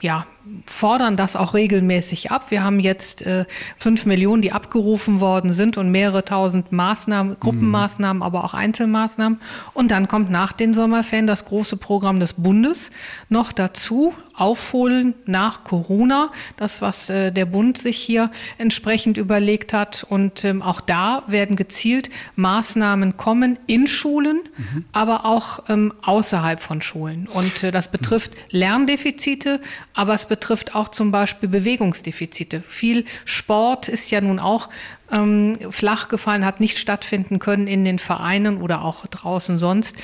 ja, 0.00 0.26
fordern 0.66 1.16
das 1.16 1.36
auch 1.36 1.54
regelmäßig 1.54 2.30
ab. 2.32 2.46
Wir 2.50 2.64
haben 2.64 2.80
jetzt 2.80 3.22
äh, 3.22 3.44
fünf 3.78 4.04
Millionen, 4.04 4.42
die 4.42 4.52
abgerufen 4.52 5.20
worden 5.20 5.52
sind 5.52 5.76
und 5.76 5.90
mehrere 5.92 6.24
tausend 6.24 6.72
Maßnahmen, 6.72 7.38
Gruppenmaßnahmen, 7.38 8.18
mhm. 8.18 8.22
aber 8.22 8.44
auch 8.44 8.54
Einzelmaßnahmen. 8.54 9.38
Und 9.74 9.90
dann 9.90 10.08
kommt 10.08 10.30
nach 10.30 10.52
den 10.52 10.74
Sommerferien 10.74 11.26
das 11.26 11.44
große 11.44 11.76
Programm 11.76 12.18
des 12.18 12.32
Bundes 12.32 12.90
noch 13.28 13.52
dazu, 13.52 14.14
aufholen 14.40 15.14
nach 15.26 15.64
Corona, 15.64 16.30
das, 16.56 16.80
was 16.80 17.10
äh, 17.10 17.30
der 17.30 17.44
Bund 17.44 17.76
sich 17.76 17.98
hier 17.98 18.30
entsprechend 18.56 19.18
überlegt 19.18 19.74
hat. 19.74 20.04
Und 20.08 20.44
ähm, 20.44 20.62
auch 20.62 20.80
da 20.80 21.24
werden 21.26 21.56
gezielt 21.56 22.08
Maßnahmen 22.36 23.18
kommen 23.18 23.58
in 23.66 23.86
Schulen, 23.86 24.40
mhm. 24.56 24.84
aber 24.92 25.26
auch 25.26 25.64
ähm, 25.68 25.92
außerhalb 26.02 26.60
von 26.60 26.80
Schulen. 26.80 27.28
Und 27.28 27.62
äh, 27.62 27.70
das 27.70 27.88
betrifft 27.88 28.32
Lerndefizite, 28.50 29.59
aber 29.94 30.14
es 30.14 30.26
betrifft 30.26 30.74
auch 30.74 30.88
zum 30.88 31.10
Beispiel 31.10 31.48
Bewegungsdefizite. 31.48 32.62
Viel 32.62 33.04
Sport 33.24 33.88
ist 33.88 34.10
ja 34.10 34.20
nun 34.20 34.38
auch 34.38 34.68
ähm, 35.12 35.56
flach 35.70 36.08
gefallen, 36.08 36.44
hat 36.44 36.60
nicht 36.60 36.78
stattfinden 36.78 37.38
können 37.38 37.66
in 37.66 37.84
den 37.84 37.98
Vereinen 37.98 38.60
oder 38.60 38.84
auch 38.84 39.06
draußen 39.06 39.58
sonst. 39.58 39.96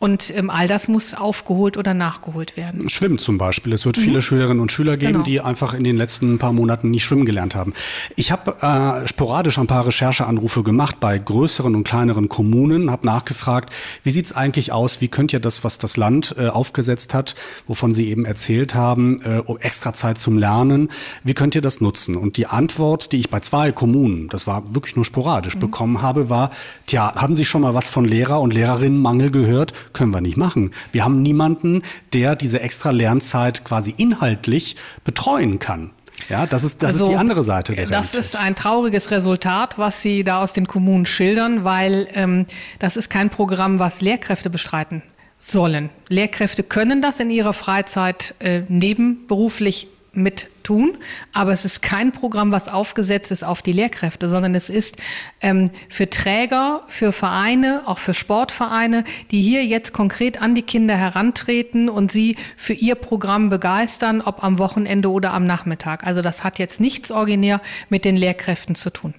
Und 0.00 0.32
ähm, 0.36 0.48
all 0.48 0.68
das 0.68 0.86
muss 0.86 1.14
aufgeholt 1.14 1.76
oder 1.76 1.92
nachgeholt 1.92 2.56
werden. 2.56 2.88
Schwimmen 2.88 3.18
zum 3.18 3.36
Beispiel. 3.36 3.72
Es 3.72 3.84
wird 3.84 3.96
mhm. 3.96 4.02
viele 4.02 4.22
Schülerinnen 4.22 4.60
und 4.60 4.70
Schüler 4.70 4.96
geben, 4.96 5.14
genau. 5.14 5.24
die 5.24 5.40
einfach 5.40 5.74
in 5.74 5.82
den 5.82 5.96
letzten 5.96 6.38
paar 6.38 6.52
Monaten 6.52 6.90
nicht 6.90 7.04
schwimmen 7.04 7.26
gelernt 7.26 7.56
haben. 7.56 7.72
Ich 8.14 8.30
habe 8.30 8.56
äh, 8.62 9.08
sporadisch 9.08 9.58
ein 9.58 9.66
paar 9.66 9.86
Rechercheanrufe 9.86 10.62
gemacht 10.62 11.00
bei 11.00 11.18
größeren 11.18 11.74
und 11.74 11.82
kleineren 11.82 12.28
Kommunen, 12.28 12.92
habe 12.92 13.06
nachgefragt, 13.06 13.74
wie 14.04 14.10
sieht 14.10 14.26
es 14.26 14.32
eigentlich 14.32 14.70
aus, 14.70 15.00
wie 15.00 15.08
könnt 15.08 15.32
ihr 15.32 15.40
das, 15.40 15.64
was 15.64 15.78
das 15.78 15.96
Land 15.96 16.34
äh, 16.38 16.46
aufgesetzt 16.46 17.12
hat, 17.12 17.34
wovon 17.66 17.92
Sie 17.92 18.08
eben 18.08 18.24
erzählt 18.24 18.76
haben, 18.76 19.20
äh, 19.22 19.42
extra 19.58 19.92
Zeit 19.92 20.18
zum 20.18 20.38
Lernen, 20.38 20.90
wie 21.24 21.34
könnt 21.34 21.56
ihr 21.56 21.62
das 21.62 21.80
nutzen? 21.80 22.14
Und 22.14 22.36
die 22.36 22.46
Antwort, 22.46 23.10
die 23.10 23.18
ich 23.18 23.30
bei 23.30 23.40
zwei 23.40 23.72
Kommunen, 23.72 24.28
das 24.28 24.46
war 24.48 24.74
wirklich 24.74 24.96
nur 24.96 25.04
sporadisch, 25.04 25.54
mhm. 25.54 25.60
bekommen 25.60 26.02
habe, 26.02 26.28
war, 26.28 26.50
tja, 26.86 27.14
haben 27.14 27.36
Sie 27.36 27.44
schon 27.44 27.60
mal 27.62 27.74
was 27.74 27.88
von 27.88 28.04
Lehrer- 28.04 28.40
und 28.40 28.52
Lehrerinnenmangel 28.52 29.30
gehört? 29.30 29.72
können 29.92 30.12
wir 30.12 30.20
nicht 30.20 30.36
machen. 30.36 30.72
Wir 30.90 31.04
haben 31.04 31.22
niemanden, 31.22 31.82
der 32.12 32.34
diese 32.34 32.60
extra 32.60 32.90
Lernzeit 32.90 33.64
quasi 33.64 33.94
inhaltlich 33.96 34.76
betreuen 35.04 35.58
kann. 35.58 35.90
Ja, 36.28 36.46
das 36.46 36.64
ist, 36.64 36.82
das 36.82 36.94
also, 36.94 37.04
ist 37.04 37.10
die 37.10 37.16
andere 37.16 37.42
Seite 37.42 37.74
der 37.74 37.84
Das 37.84 38.12
Realität. 38.12 38.20
ist 38.20 38.36
ein 38.36 38.56
trauriges 38.56 39.10
Resultat, 39.10 39.78
was 39.78 40.02
Sie 40.02 40.24
da 40.24 40.42
aus 40.42 40.52
den 40.52 40.66
Kommunen 40.66 41.06
schildern, 41.06 41.64
weil 41.64 42.08
ähm, 42.14 42.46
das 42.78 42.96
ist 42.96 43.08
kein 43.08 43.30
Programm, 43.30 43.78
was 43.78 44.00
Lehrkräfte 44.00 44.50
bestreiten 44.50 45.02
sollen. 45.38 45.90
Lehrkräfte 46.08 46.62
können 46.62 47.00
das 47.00 47.20
in 47.20 47.30
ihrer 47.30 47.52
Freizeit 47.52 48.34
äh, 48.40 48.62
nebenberuflich 48.68 49.88
mit 50.18 50.48
tun, 50.62 50.98
aber 51.32 51.52
es 51.52 51.64
ist 51.64 51.80
kein 51.80 52.12
Programm, 52.12 52.52
was 52.52 52.68
aufgesetzt 52.68 53.30
ist 53.30 53.42
auf 53.42 53.62
die 53.62 53.72
Lehrkräfte, 53.72 54.28
sondern 54.28 54.54
es 54.54 54.68
ist 54.68 54.96
ähm, 55.40 55.70
für 55.88 56.10
Träger, 56.10 56.82
für 56.88 57.12
Vereine, 57.12 57.82
auch 57.86 57.98
für 57.98 58.12
Sportvereine, 58.12 59.04
die 59.30 59.40
hier 59.40 59.64
jetzt 59.64 59.92
konkret 59.92 60.42
an 60.42 60.54
die 60.54 60.62
Kinder 60.62 60.96
herantreten 60.96 61.88
und 61.88 62.12
sie 62.12 62.36
für 62.56 62.74
ihr 62.74 62.96
Programm 62.96 63.48
begeistern, 63.48 64.20
ob 64.20 64.44
am 64.44 64.58
Wochenende 64.58 65.10
oder 65.10 65.32
am 65.32 65.46
Nachmittag. 65.46 66.06
Also 66.06 66.20
das 66.20 66.44
hat 66.44 66.58
jetzt 66.58 66.80
nichts 66.80 67.10
originär 67.10 67.62
mit 67.88 68.04
den 68.04 68.16
Lehrkräften 68.16 68.74
zu 68.74 68.90
tun. 68.90 69.14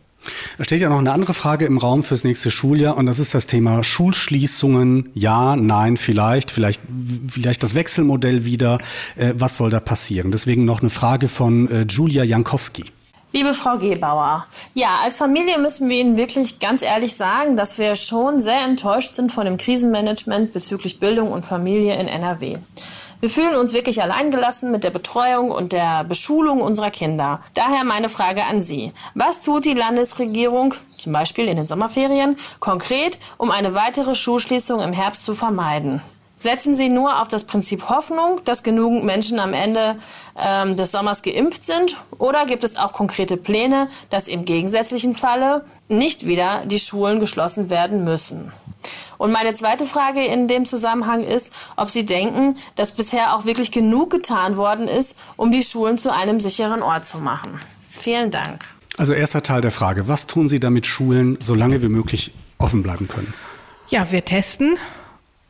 Da 0.58 0.64
steht 0.64 0.82
ja 0.82 0.90
noch 0.90 1.00
eine 1.00 1.12
andere 1.12 1.34
Frage 1.34 1.66
im 1.66 1.78
Raum 1.78 2.04
fürs 2.04 2.24
nächste 2.24 2.52
Schuljahr 2.52 2.98
und 2.98 3.06
das 3.06 3.20
ist 3.20 3.34
das 3.34 3.48
Thema 3.48 3.84
Schulschließungen. 3.84 5.10
Ja, 5.14 5.56
nein, 5.56 5.98
vielleicht, 5.98 6.52
vielleicht, 6.52 6.82
vielleicht 7.28 7.64
das 7.64 7.76
Wechselmodell 7.76 8.46
wieder. 8.46 8.80
Äh, 9.16 9.34
was 9.36 9.58
soll 9.58 9.70
da 9.70 9.80
passieren? 9.80 10.32
Deswegen 10.32 10.66
noch 10.66 10.82
eine 10.82 10.90
Frage 10.90 11.28
von 11.28 11.70
äh, 11.70 11.82
Julia 11.84 12.24
Jankowski. 12.24 12.86
Liebe 13.32 13.54
Frau 13.54 13.78
Gebauer, 13.78 14.48
ja, 14.74 15.02
als 15.04 15.18
Familie 15.18 15.60
müssen 15.60 15.88
wir 15.88 16.00
Ihnen 16.00 16.18
wirklich 16.18 16.58
ganz 16.58 16.82
ehrlich 16.82 17.16
sagen, 17.16 17.58
dass 17.58 17.78
wir 17.78 17.96
schon 17.96 18.42
sehr 18.42 18.62
enttäuscht 18.66 19.14
sind 19.14 19.32
von 19.32 19.46
dem 19.46 19.58
Krisenmanagement 19.58 20.52
bezüglich 20.52 21.00
Bildung 21.00 21.32
und 21.32 21.46
Familie 21.46 21.94
in 22.00 22.08
NRW. 22.08 22.58
Wir 23.22 23.30
fühlen 23.30 23.56
uns 23.56 23.74
wirklich 23.74 24.02
alleingelassen 24.02 24.72
mit 24.72 24.86
der 24.86 24.92
Betreuung 24.92 25.52
und 25.52 25.74
der 25.74 26.06
Beschulung 26.06 26.62
unserer 26.62 26.90
Kinder. 26.90 27.42
Daher 27.54 27.84
meine 27.84 28.08
Frage 28.08 28.46
an 28.46 28.62
Sie. 28.62 28.94
Was 29.14 29.42
tut 29.42 29.66
die 29.66 29.74
Landesregierung, 29.74 30.74
zum 30.98 31.12
Beispiel 31.12 31.50
in 31.50 31.58
den 31.58 31.68
Sommerferien, 31.68 32.38
konkret, 32.62 33.20
um 33.38 33.52
eine 33.52 33.76
weitere 33.76 34.16
Schulschließung 34.16 34.80
im 34.80 34.94
Herbst 34.94 35.26
zu 35.26 35.36
vermeiden? 35.36 36.02
Setzen 36.38 36.74
Sie 36.76 36.88
nur 36.88 37.22
auf 37.22 37.28
das 37.28 37.44
Prinzip 37.44 37.90
Hoffnung, 37.90 38.40
dass 38.46 38.64
genügend 38.64 39.04
Menschen 39.04 39.40
am 39.40 39.54
Ende 39.54 39.98
ähm, 40.42 40.78
des 40.78 40.94
Sommers 40.94 41.22
geimpft 41.22 41.66
sind? 41.66 41.98
Oder 42.20 42.46
gibt 42.46 42.64
es 42.64 42.78
auch 42.78 42.94
konkrete 42.94 43.36
Pläne, 43.36 43.90
dass 44.10 44.30
im 44.30 44.46
gegensätzlichen 44.46 45.14
Falle 45.14 45.66
nicht 45.90 46.26
wieder 46.26 46.62
die 46.64 46.80
Schulen 46.80 47.20
geschlossen 47.20 47.70
werden 47.70 48.06
müssen? 48.06 48.54
Und 49.20 49.32
meine 49.32 49.54
zweite 49.54 49.86
Frage 49.86 50.26
in 50.26 50.48
dem 50.48 50.66
Zusammenhang 50.66 51.24
ist, 51.24 51.52
ob 51.76 51.92
Sie 51.92 52.06
denken, 52.06 52.58
dass 52.76 52.94
bisher 52.94 53.36
auch 53.36 53.46
wirklich 53.46 53.72
genug 53.72 54.10
getan 54.10 54.58
worden 54.58 54.88
ist, 54.88 55.16
um 55.38 55.52
die 55.52 55.62
Schulen 55.62 56.00
zu 56.00 56.12
einem 56.12 56.40
sicheren 56.40 56.82
Ort 56.82 57.06
zu 57.06 57.20
machen. 57.20 57.60
Vielen 57.92 58.32
Dank. 58.32 58.66
Also 58.98 59.14
erster 59.14 59.44
Teil 59.44 59.62
der 59.62 59.72
Frage, 59.72 60.08
was 60.08 60.26
tun 60.26 60.50
Sie, 60.50 60.60
damit 60.60 60.88
Schulen 60.88 61.38
so 61.40 61.54
lange 61.54 61.84
wie 61.84 61.90
möglich 61.90 62.34
offen 62.58 62.82
bleiben 62.82 63.08
können? 63.08 63.32
Ja, 63.90 64.12
wir 64.12 64.26
testen 64.26 64.80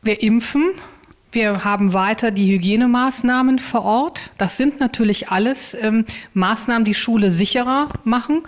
wir 0.02 0.22
impfen. 0.22 0.70
Wir 1.32 1.62
haben 1.62 1.92
weiter 1.92 2.30
die 2.32 2.50
Hygienemaßnahmen 2.50 3.60
vor 3.60 3.82
Ort. 3.82 4.30
Das 4.38 4.56
sind 4.56 4.80
natürlich 4.80 5.28
alles 5.28 5.76
ähm, 5.80 6.04
Maßnahmen, 6.34 6.84
die 6.84 6.94
Schule 6.94 7.32
sicherer 7.32 7.88
machen. 8.02 8.42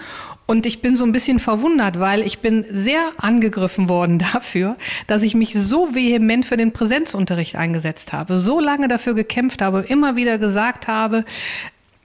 Und 0.53 0.67
ich 0.67 0.83
bin 0.83 0.97
so 0.97 1.07
ein 1.07 1.12
bisschen 1.12 1.38
verwundert, 1.38 1.99
weil 1.99 2.21
ich 2.27 2.41
bin 2.41 2.67
sehr 2.71 3.01
angegriffen 3.17 3.88
worden 3.88 4.19
dafür, 4.35 4.77
dass 5.07 5.23
ich 5.23 5.35
mich 5.35 5.55
so 5.55 5.95
vehement 5.95 6.45
für 6.45 6.59
den 6.59 6.73
Präsenzunterricht 6.73 7.57
eingesetzt 7.57 8.12
habe, 8.12 8.38
so 8.38 8.61
lange 8.61 8.87
dafür 8.87 9.15
gekämpft 9.15 9.62
habe, 9.62 9.83
immer 9.88 10.15
wieder 10.15 10.37
gesagt 10.37 10.88
habe, 10.88 11.25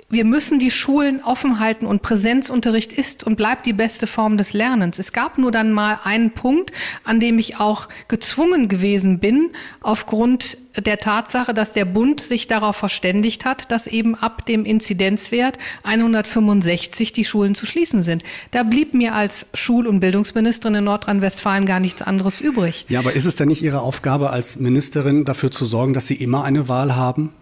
wir 0.09 0.23
müssen 0.23 0.57
die 0.57 0.71
Schulen 0.71 1.21
offen 1.21 1.59
halten 1.59 1.85
und 1.85 2.01
Präsenzunterricht 2.01 2.93
ist 2.93 3.25
und 3.25 3.35
bleibt 3.35 3.65
die 3.65 3.73
beste 3.73 4.07
Form 4.07 4.37
des 4.37 4.53
Lernens. 4.53 4.99
Es 4.99 5.11
gab 5.11 5.37
nur 5.37 5.51
dann 5.51 5.73
mal 5.73 5.99
einen 6.03 6.31
Punkt, 6.31 6.71
an 7.03 7.19
dem 7.19 7.37
ich 7.39 7.59
auch 7.59 7.89
gezwungen 8.07 8.69
gewesen 8.69 9.19
bin, 9.19 9.49
aufgrund 9.81 10.57
der 10.77 10.97
Tatsache, 10.97 11.53
dass 11.53 11.73
der 11.73 11.83
Bund 11.83 12.21
sich 12.21 12.47
darauf 12.47 12.77
verständigt 12.77 13.43
hat, 13.43 13.69
dass 13.69 13.85
eben 13.85 14.15
ab 14.15 14.45
dem 14.45 14.63
Inzidenzwert 14.63 15.57
165 15.83 17.11
die 17.11 17.25
Schulen 17.25 17.53
zu 17.53 17.65
schließen 17.65 18.01
sind. 18.01 18.23
Da 18.51 18.63
blieb 18.63 18.93
mir 18.93 19.13
als 19.13 19.45
Schul- 19.53 19.87
und 19.87 19.99
Bildungsministerin 19.99 20.75
in 20.75 20.83
Nordrhein-Westfalen 20.85 21.65
gar 21.65 21.81
nichts 21.81 22.01
anderes 22.01 22.39
übrig. 22.39 22.85
Ja, 22.87 22.99
aber 22.99 23.11
ist 23.11 23.25
es 23.25 23.35
denn 23.35 23.49
nicht 23.49 23.61
Ihre 23.61 23.81
Aufgabe 23.81 24.29
als 24.29 24.57
Ministerin, 24.57 25.25
dafür 25.25 25.51
zu 25.51 25.65
sorgen, 25.65 25.93
dass 25.93 26.07
Sie 26.07 26.15
immer 26.15 26.45
eine 26.45 26.69
Wahl 26.69 26.95
haben? 26.95 27.33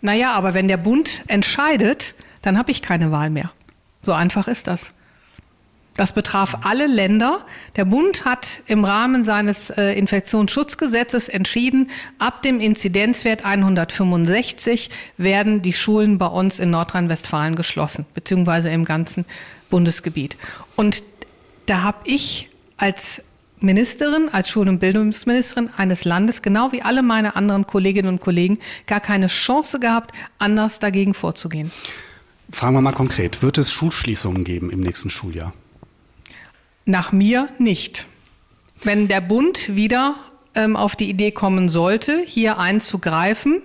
Naja, 0.00 0.32
aber 0.32 0.54
wenn 0.54 0.68
der 0.68 0.76
Bund 0.76 1.22
entscheidet, 1.26 2.14
dann 2.42 2.58
habe 2.58 2.70
ich 2.70 2.82
keine 2.82 3.10
Wahl 3.10 3.30
mehr. 3.30 3.50
So 4.02 4.12
einfach 4.12 4.46
ist 4.48 4.66
das. 4.66 4.92
Das 5.96 6.12
betraf 6.12 6.58
alle 6.62 6.86
Länder. 6.86 7.44
Der 7.76 7.86
Bund 7.86 8.26
hat 8.26 8.60
im 8.66 8.84
Rahmen 8.84 9.24
seines 9.24 9.70
äh, 9.70 9.92
Infektionsschutzgesetzes 9.92 11.28
entschieden, 11.28 11.90
ab 12.18 12.42
dem 12.42 12.60
Inzidenzwert 12.60 13.44
165 13.44 14.90
werden 15.16 15.62
die 15.62 15.72
Schulen 15.72 16.18
bei 16.18 16.26
uns 16.26 16.60
in 16.60 16.70
Nordrhein-Westfalen 16.70 17.56
geschlossen, 17.56 18.04
beziehungsweise 18.12 18.68
im 18.68 18.84
ganzen 18.84 19.24
Bundesgebiet. 19.70 20.36
Und 20.76 21.02
da 21.64 21.82
habe 21.82 21.98
ich 22.04 22.50
als 22.76 23.22
Ministerin, 23.66 24.30
als 24.30 24.48
Schul- 24.48 24.68
und 24.68 24.78
Bildungsministerin 24.78 25.68
eines 25.76 26.04
Landes, 26.04 26.40
genau 26.40 26.72
wie 26.72 26.80
alle 26.80 27.02
meine 27.02 27.36
anderen 27.36 27.66
Kolleginnen 27.66 28.08
und 28.08 28.20
Kollegen, 28.20 28.58
gar 28.86 29.00
keine 29.00 29.26
Chance 29.26 29.78
gehabt, 29.78 30.12
anders 30.38 30.78
dagegen 30.78 31.12
vorzugehen. 31.12 31.70
Fragen 32.50 32.74
wir 32.74 32.80
mal 32.80 32.92
konkret, 32.92 33.42
wird 33.42 33.58
es 33.58 33.72
Schulschließungen 33.72 34.44
geben 34.44 34.70
im 34.70 34.80
nächsten 34.80 35.10
Schuljahr? 35.10 35.52
Nach 36.84 37.12
mir 37.12 37.48
nicht. 37.58 38.06
Wenn 38.82 39.08
der 39.08 39.20
Bund 39.20 39.74
wieder 39.74 40.16
ähm, 40.54 40.76
auf 40.76 40.96
die 40.96 41.10
Idee 41.10 41.32
kommen 41.32 41.68
sollte, 41.68 42.22
hier 42.24 42.58
einzugreifen, 42.58 43.62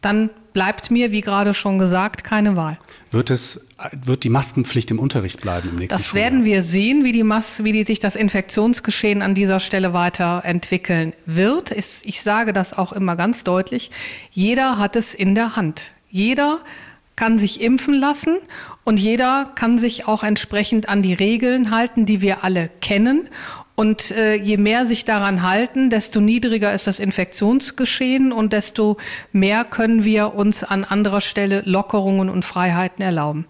dann 0.00 0.30
bleibt 0.52 0.90
mir, 0.90 1.12
wie 1.12 1.20
gerade 1.20 1.54
schon 1.54 1.78
gesagt, 1.78 2.24
keine 2.24 2.56
Wahl. 2.56 2.78
Wird, 3.10 3.30
es, 3.30 3.60
wird 3.92 4.24
die 4.24 4.28
Maskenpflicht 4.28 4.90
im 4.90 4.98
Unterricht 4.98 5.40
bleiben 5.40 5.70
im 5.70 5.76
nächsten 5.76 5.98
Das 5.98 6.08
Schuljahr? 6.08 6.24
werden 6.26 6.44
wir 6.44 6.62
sehen, 6.62 7.04
wie, 7.04 7.12
die 7.12 7.22
Mas 7.24 7.64
wie 7.64 7.72
die 7.72 7.84
sich 7.84 7.98
das 7.98 8.16
Infektionsgeschehen 8.16 9.22
an 9.22 9.34
dieser 9.34 9.60
Stelle 9.60 9.92
weiterentwickeln 9.92 11.12
wird. 11.26 11.70
Ich, 11.72 12.02
ich 12.04 12.22
sage 12.22 12.52
das 12.52 12.76
auch 12.76 12.92
immer 12.92 13.16
ganz 13.16 13.44
deutlich. 13.44 13.90
Jeder 14.30 14.78
hat 14.78 14.96
es 14.96 15.14
in 15.14 15.34
der 15.34 15.56
Hand. 15.56 15.92
Jeder 16.08 16.60
kann 17.16 17.38
sich 17.38 17.60
impfen 17.60 17.94
lassen 17.94 18.36
und 18.84 18.98
jeder 18.98 19.52
kann 19.54 19.78
sich 19.78 20.06
auch 20.06 20.22
entsprechend 20.22 20.88
an 20.88 21.02
die 21.02 21.12
Regeln 21.12 21.70
halten, 21.70 22.06
die 22.06 22.22
wir 22.22 22.44
alle 22.44 22.70
kennen. 22.80 23.28
Und 23.80 24.10
äh, 24.10 24.34
je 24.34 24.58
mehr 24.58 24.84
sich 24.84 25.06
daran 25.06 25.40
halten, 25.40 25.88
desto 25.88 26.20
niedriger 26.20 26.74
ist 26.74 26.86
das 26.86 26.98
Infektionsgeschehen 26.98 28.30
und 28.30 28.52
desto 28.52 28.98
mehr 29.32 29.64
können 29.64 30.04
wir 30.04 30.34
uns 30.34 30.64
an 30.64 30.84
anderer 30.84 31.22
Stelle 31.22 31.62
Lockerungen 31.64 32.28
und 32.28 32.44
Freiheiten 32.44 33.02
erlauben. 33.02 33.46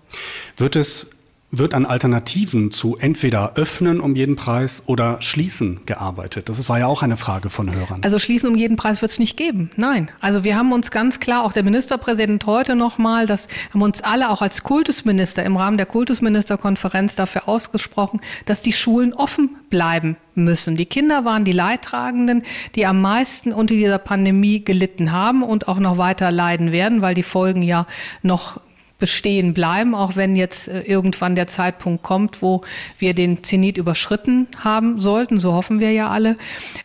Wird 0.57 0.77
es 0.77 1.11
wird 1.53 1.75
an 1.75 1.85
Alternativen 1.85 2.71
zu 2.71 2.97
entweder 2.97 3.55
öffnen 3.57 4.01
um 4.01 4.15
jeden 4.15 4.37
Preis 4.37 4.85
oder 4.87 5.21
schließen 5.21 5.81
gearbeitet? 5.85 6.49
Das 6.49 6.69
war 6.69 6.79
ja 6.79 6.87
auch 6.87 7.03
eine 7.03 7.17
Frage 7.17 7.51
von 7.51 7.75
Hörern. 7.75 8.01
Also 8.03 8.19
schließen 8.19 8.49
um 8.49 8.57
jeden 8.57 8.77
Preis 8.77 9.03
wird 9.03 9.13
es 9.13 9.19
nicht 9.19 9.37
geben. 9.37 9.71
Nein. 9.77 10.11
Also 10.21 10.45
wir 10.45 10.57
haben 10.57 10.73
uns 10.73 10.91
ganz 10.91 11.19
klar, 11.19 11.45
auch 11.45 11.53
der 11.53 11.65
Ministerpräsident 11.65 12.47
heute 12.47 12.77
nochmal, 12.77 13.27
das 13.27 13.49
haben 13.73 13.83
uns 13.83 14.01
alle 14.01 14.31
auch 14.31 14.43
als 14.43 14.63
Kultusminister 14.63 15.45
im 15.45 15.57
Rahmen 15.57 15.77
der 15.77 15.87
Kultusministerkonferenz 15.87 17.17
dafür 17.17 17.49
ausgesprochen, 17.49 18.21
dass 18.47 18.63
die 18.63 18.73
Schulen 18.73 19.13
offen 19.13 19.57
bleiben 19.71 20.17
müssen. 20.35 20.77
Die 20.77 20.87
Kinder 20.87 21.25
waren 21.25 21.45
die 21.45 21.53
Leidtragenden, 21.53 22.45
die 22.75 22.87
am 22.87 23.01
meisten 23.01 23.53
unter 23.53 23.75
dieser 23.75 23.99
Pandemie 23.99 24.65
gelitten 24.65 25.13
haben 25.13 25.43
und 25.43 25.69
auch 25.69 25.79
noch 25.79 25.99
weiter 25.99 26.31
leiden 26.31 26.73
werden, 26.73 27.03
weil 27.03 27.15
die 27.15 27.23
Folgen 27.23 27.63
ja 27.63 27.87
noch 28.23 28.61
bestehen 29.01 29.55
bleiben, 29.55 29.95
auch 29.95 30.15
wenn 30.15 30.37
jetzt 30.37 30.69
äh, 30.69 30.83
irgendwann 30.83 31.35
der 31.35 31.49
Zeitpunkt 31.49 32.03
kommt, 32.03 32.43
wo 32.43 32.61
wir 32.99 33.15
den 33.15 33.43
Zenit 33.43 33.79
überschritten 33.79 34.47
haben 34.59 35.01
sollten. 35.01 35.41
So 35.41 35.55
hoffen 35.55 35.81
wir 35.81 35.91
ja 35.93 36.09
alle. 36.09 36.37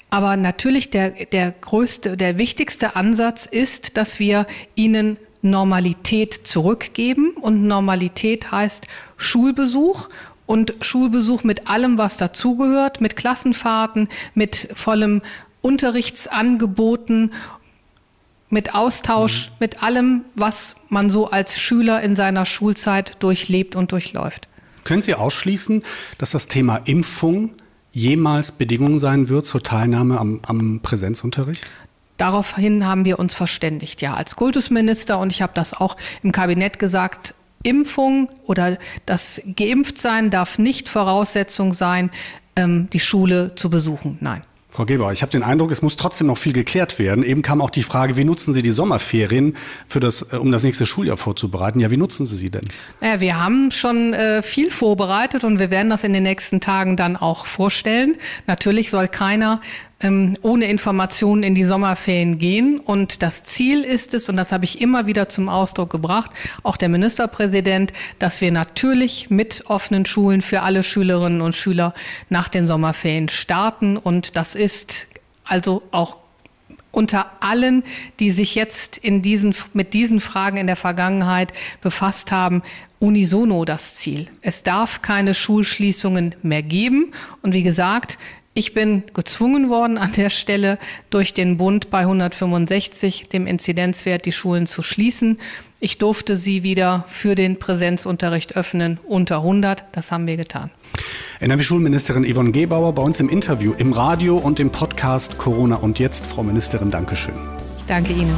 Aber 0.09 0.37
natürlich 0.37 0.89
der, 0.89 1.11
der 1.11 1.51
größte, 1.51 2.17
der 2.17 2.37
wichtigste 2.37 2.95
Ansatz 2.95 3.45
ist, 3.45 3.97
dass 3.97 4.19
wir 4.19 4.47
ihnen 4.73 5.17
Normalität 5.41 6.33
zurückgeben. 6.33 7.31
Und 7.39 7.67
Normalität 7.67 8.51
heißt 8.51 8.87
Schulbesuch 9.17 10.09
und 10.45 10.73
Schulbesuch 10.81 11.43
mit 11.43 11.69
allem, 11.69 11.97
was 11.97 12.17
dazugehört, 12.17 13.01
mit 13.01 13.15
Klassenfahrten, 13.15 14.09
mit 14.33 14.69
vollem 14.73 15.21
Unterrichtsangeboten 15.61 17.31
mit 18.55 18.73
Austausch, 18.73 19.49
mhm. 19.49 19.55
mit 19.59 19.83
allem, 19.83 20.21
was 20.33 20.75
man 20.87 21.09
so 21.09 21.29
als 21.29 21.59
Schüler 21.59 22.01
in 22.01 22.15
seiner 22.15 22.45
Schulzeit 22.45 23.21
durchlebt 23.21 23.75
und 23.75 23.91
durchläuft. 23.91 24.47
Können 24.85 25.01
Sie 25.01 25.13
ausschließen, 25.13 25.83
dass 26.17 26.31
das 26.31 26.47
Thema 26.47 26.77
Impfung 26.85 27.51
jemals 27.91 28.53
Bedingung 28.53 28.97
sein 28.97 29.27
wird 29.27 29.45
zur 29.45 29.61
Teilnahme 29.61 30.17
am, 30.17 30.39
am 30.47 30.79
Präsenzunterricht? 30.79 31.65
Daraufhin 32.15 32.85
haben 32.85 33.03
wir 33.03 33.19
uns 33.19 33.33
verständigt, 33.33 34.01
ja, 34.01 34.13
als 34.13 34.37
Kultusminister 34.37 35.19
und 35.19 35.33
ich 35.33 35.41
habe 35.41 35.51
das 35.53 35.73
auch 35.73 35.97
im 36.23 36.31
Kabinett 36.31 36.79
gesagt. 36.79 37.33
Impfung 37.61 38.29
oder 38.45 38.77
das 39.05 39.41
Geimpftsein 39.57 40.29
darf 40.29 40.59
nicht 40.59 40.87
Voraussetzung 40.87 41.73
sein, 41.73 42.09
ähm, 42.55 42.87
die 42.93 43.01
Schule 43.01 43.53
zu 43.55 43.69
besuchen. 43.69 44.17
Nein. 44.21 44.43
Frau 44.75 44.83
Geber, 44.83 45.13
ich 45.13 45.21
habe 45.21 45.31
den 45.31 45.41
Eindruck, 45.41 45.71
es 45.71 45.81
muss 45.81 45.95
trotzdem 45.95 46.27
noch 46.27 46.37
viel 46.37 46.51
geklärt 46.51 46.99
werden. 46.99 47.23
Eben 47.23 47.41
kam 47.41 47.61
auch 47.61 47.69
die 47.69 47.81
Frage, 47.81 48.17
wie 48.17 48.25
nutzen 48.25 48.53
Sie 48.53 48.61
die 48.61 48.71
Sommerferien, 48.71 49.55
für 49.87 50.01
das, 50.01 50.33
äh, 50.33 50.35
um 50.35 50.51
das 50.51 50.63
nächste 50.63 50.85
Schuljahr 50.85 51.15
vorzubereiten? 51.15 51.79
Ja, 51.79 51.91
wie 51.91 51.97
nutzen 51.97 52.25
Sie 52.25 52.35
sie 52.35 52.49
denn? 52.49 52.63
Ja, 52.99 53.21
wir 53.21 53.39
haben 53.41 53.71
schon 53.71 54.13
äh, 54.13 54.41
viel 54.41 54.69
vorbereitet 54.69 55.45
und 55.45 55.59
wir 55.59 55.71
werden 55.71 55.89
das 55.89 56.03
in 56.03 56.11
den 56.11 56.23
nächsten 56.23 56.59
Tagen 56.59 56.97
dann 56.97 57.15
auch 57.15 57.45
vorstellen. 57.45 58.17
Natürlich 58.47 58.89
soll 58.89 59.07
keiner 59.07 59.61
ähm, 60.05 60.37
ohne 60.41 60.65
Informationen 60.65 61.43
in 61.43 61.55
die 61.55 61.65
Sommerferien 61.65 62.37
gehen. 62.37 62.79
Und 62.79 63.21
das 63.23 63.43
Ziel 63.43 63.83
ist 63.83 64.13
es, 64.13 64.29
und 64.29 64.37
das 64.37 64.51
habe 64.51 64.65
ich 64.65 64.81
immer 64.81 65.07
wieder 65.07 65.29
zum 65.29 65.49
Ausdruck 65.49 65.89
gebracht, 65.89 66.31
auch 66.63 66.77
der 66.77 66.89
Ministerpräsident, 66.89 67.91
dass 68.19 68.41
wir 68.41 68.51
natürlich 68.51 69.29
mit 69.29 69.63
offenen 69.67 70.05
Schulen 70.05 70.41
für 70.41 70.61
alle 70.61 70.83
Schülerinnen 70.83 71.41
und 71.41 71.55
Schüler 71.55 71.93
nach 72.29 72.49
den 72.49 72.67
Sommerferien 72.67 73.29
starten. 73.29 73.97
Und 73.97 74.35
das 74.35 74.55
ist 74.55 75.07
also 75.43 75.81
auch 75.91 76.17
unter 76.91 77.31
allen, 77.41 77.83
die 78.19 78.31
sich 78.31 78.55
jetzt 78.55 78.97
in 78.97 79.21
diesen, 79.21 79.53
mit 79.73 79.93
diesen 79.93 80.21
Fragen 80.21 80.57
in 80.57 80.67
der 80.67 80.77
Vergangenheit 80.77 81.51
befasst 81.81 82.31
haben, 82.31 82.61
unisono 82.99 83.65
das 83.65 83.95
Ziel. 83.95 84.27
Es 84.41 84.63
darf 84.63 85.01
keine 85.01 85.33
Schulschließungen 85.33 86.35
mehr 86.41 86.63
geben. 86.63 87.11
Und 87.41 87.53
wie 87.53 87.63
gesagt, 87.63 88.17
ich 88.57 88.73
bin 88.73 89.03
gezwungen 89.13 89.69
worden, 89.69 89.97
an 89.97 90.13
der 90.13 90.29
Stelle 90.29 90.79
durch 91.09 91.33
den 91.33 91.57
Bund 91.57 91.89
bei 91.91 91.99
165, 91.99 93.27
dem 93.27 93.47
Inzidenzwert, 93.47 94.25
die 94.25 94.31
Schulen 94.31 94.65
zu 94.65 94.81
schließen. 94.81 95.37
Ich 95.81 95.97
durfte 95.97 96.37
sie 96.37 96.63
wieder 96.63 97.03
für 97.09 97.35
den 97.35 97.59
Präsenzunterricht 97.59 98.55
öffnen 98.55 98.97
unter 99.05 99.37
100. 99.39 99.83
Das 99.91 100.11
haben 100.11 100.25
wir 100.25 100.37
getan. 100.37 100.71
NRW-Schulministerin 101.41 102.23
Yvonne 102.23 102.53
Gebauer 102.53 102.93
bei 102.93 103.03
uns 103.03 103.19
im 103.19 103.27
Interview, 103.27 103.73
im 103.77 103.91
Radio 103.91 104.37
und 104.37 104.61
im 104.61 104.71
Podcast 104.71 105.37
Corona 105.37 105.75
und 105.75 105.99
jetzt. 105.99 106.25
Frau 106.25 106.41
Ministerin, 106.41 106.89
Dankeschön. 106.89 107.35
Ich 107.77 107.85
danke 107.87 108.13
Ihnen. 108.13 108.33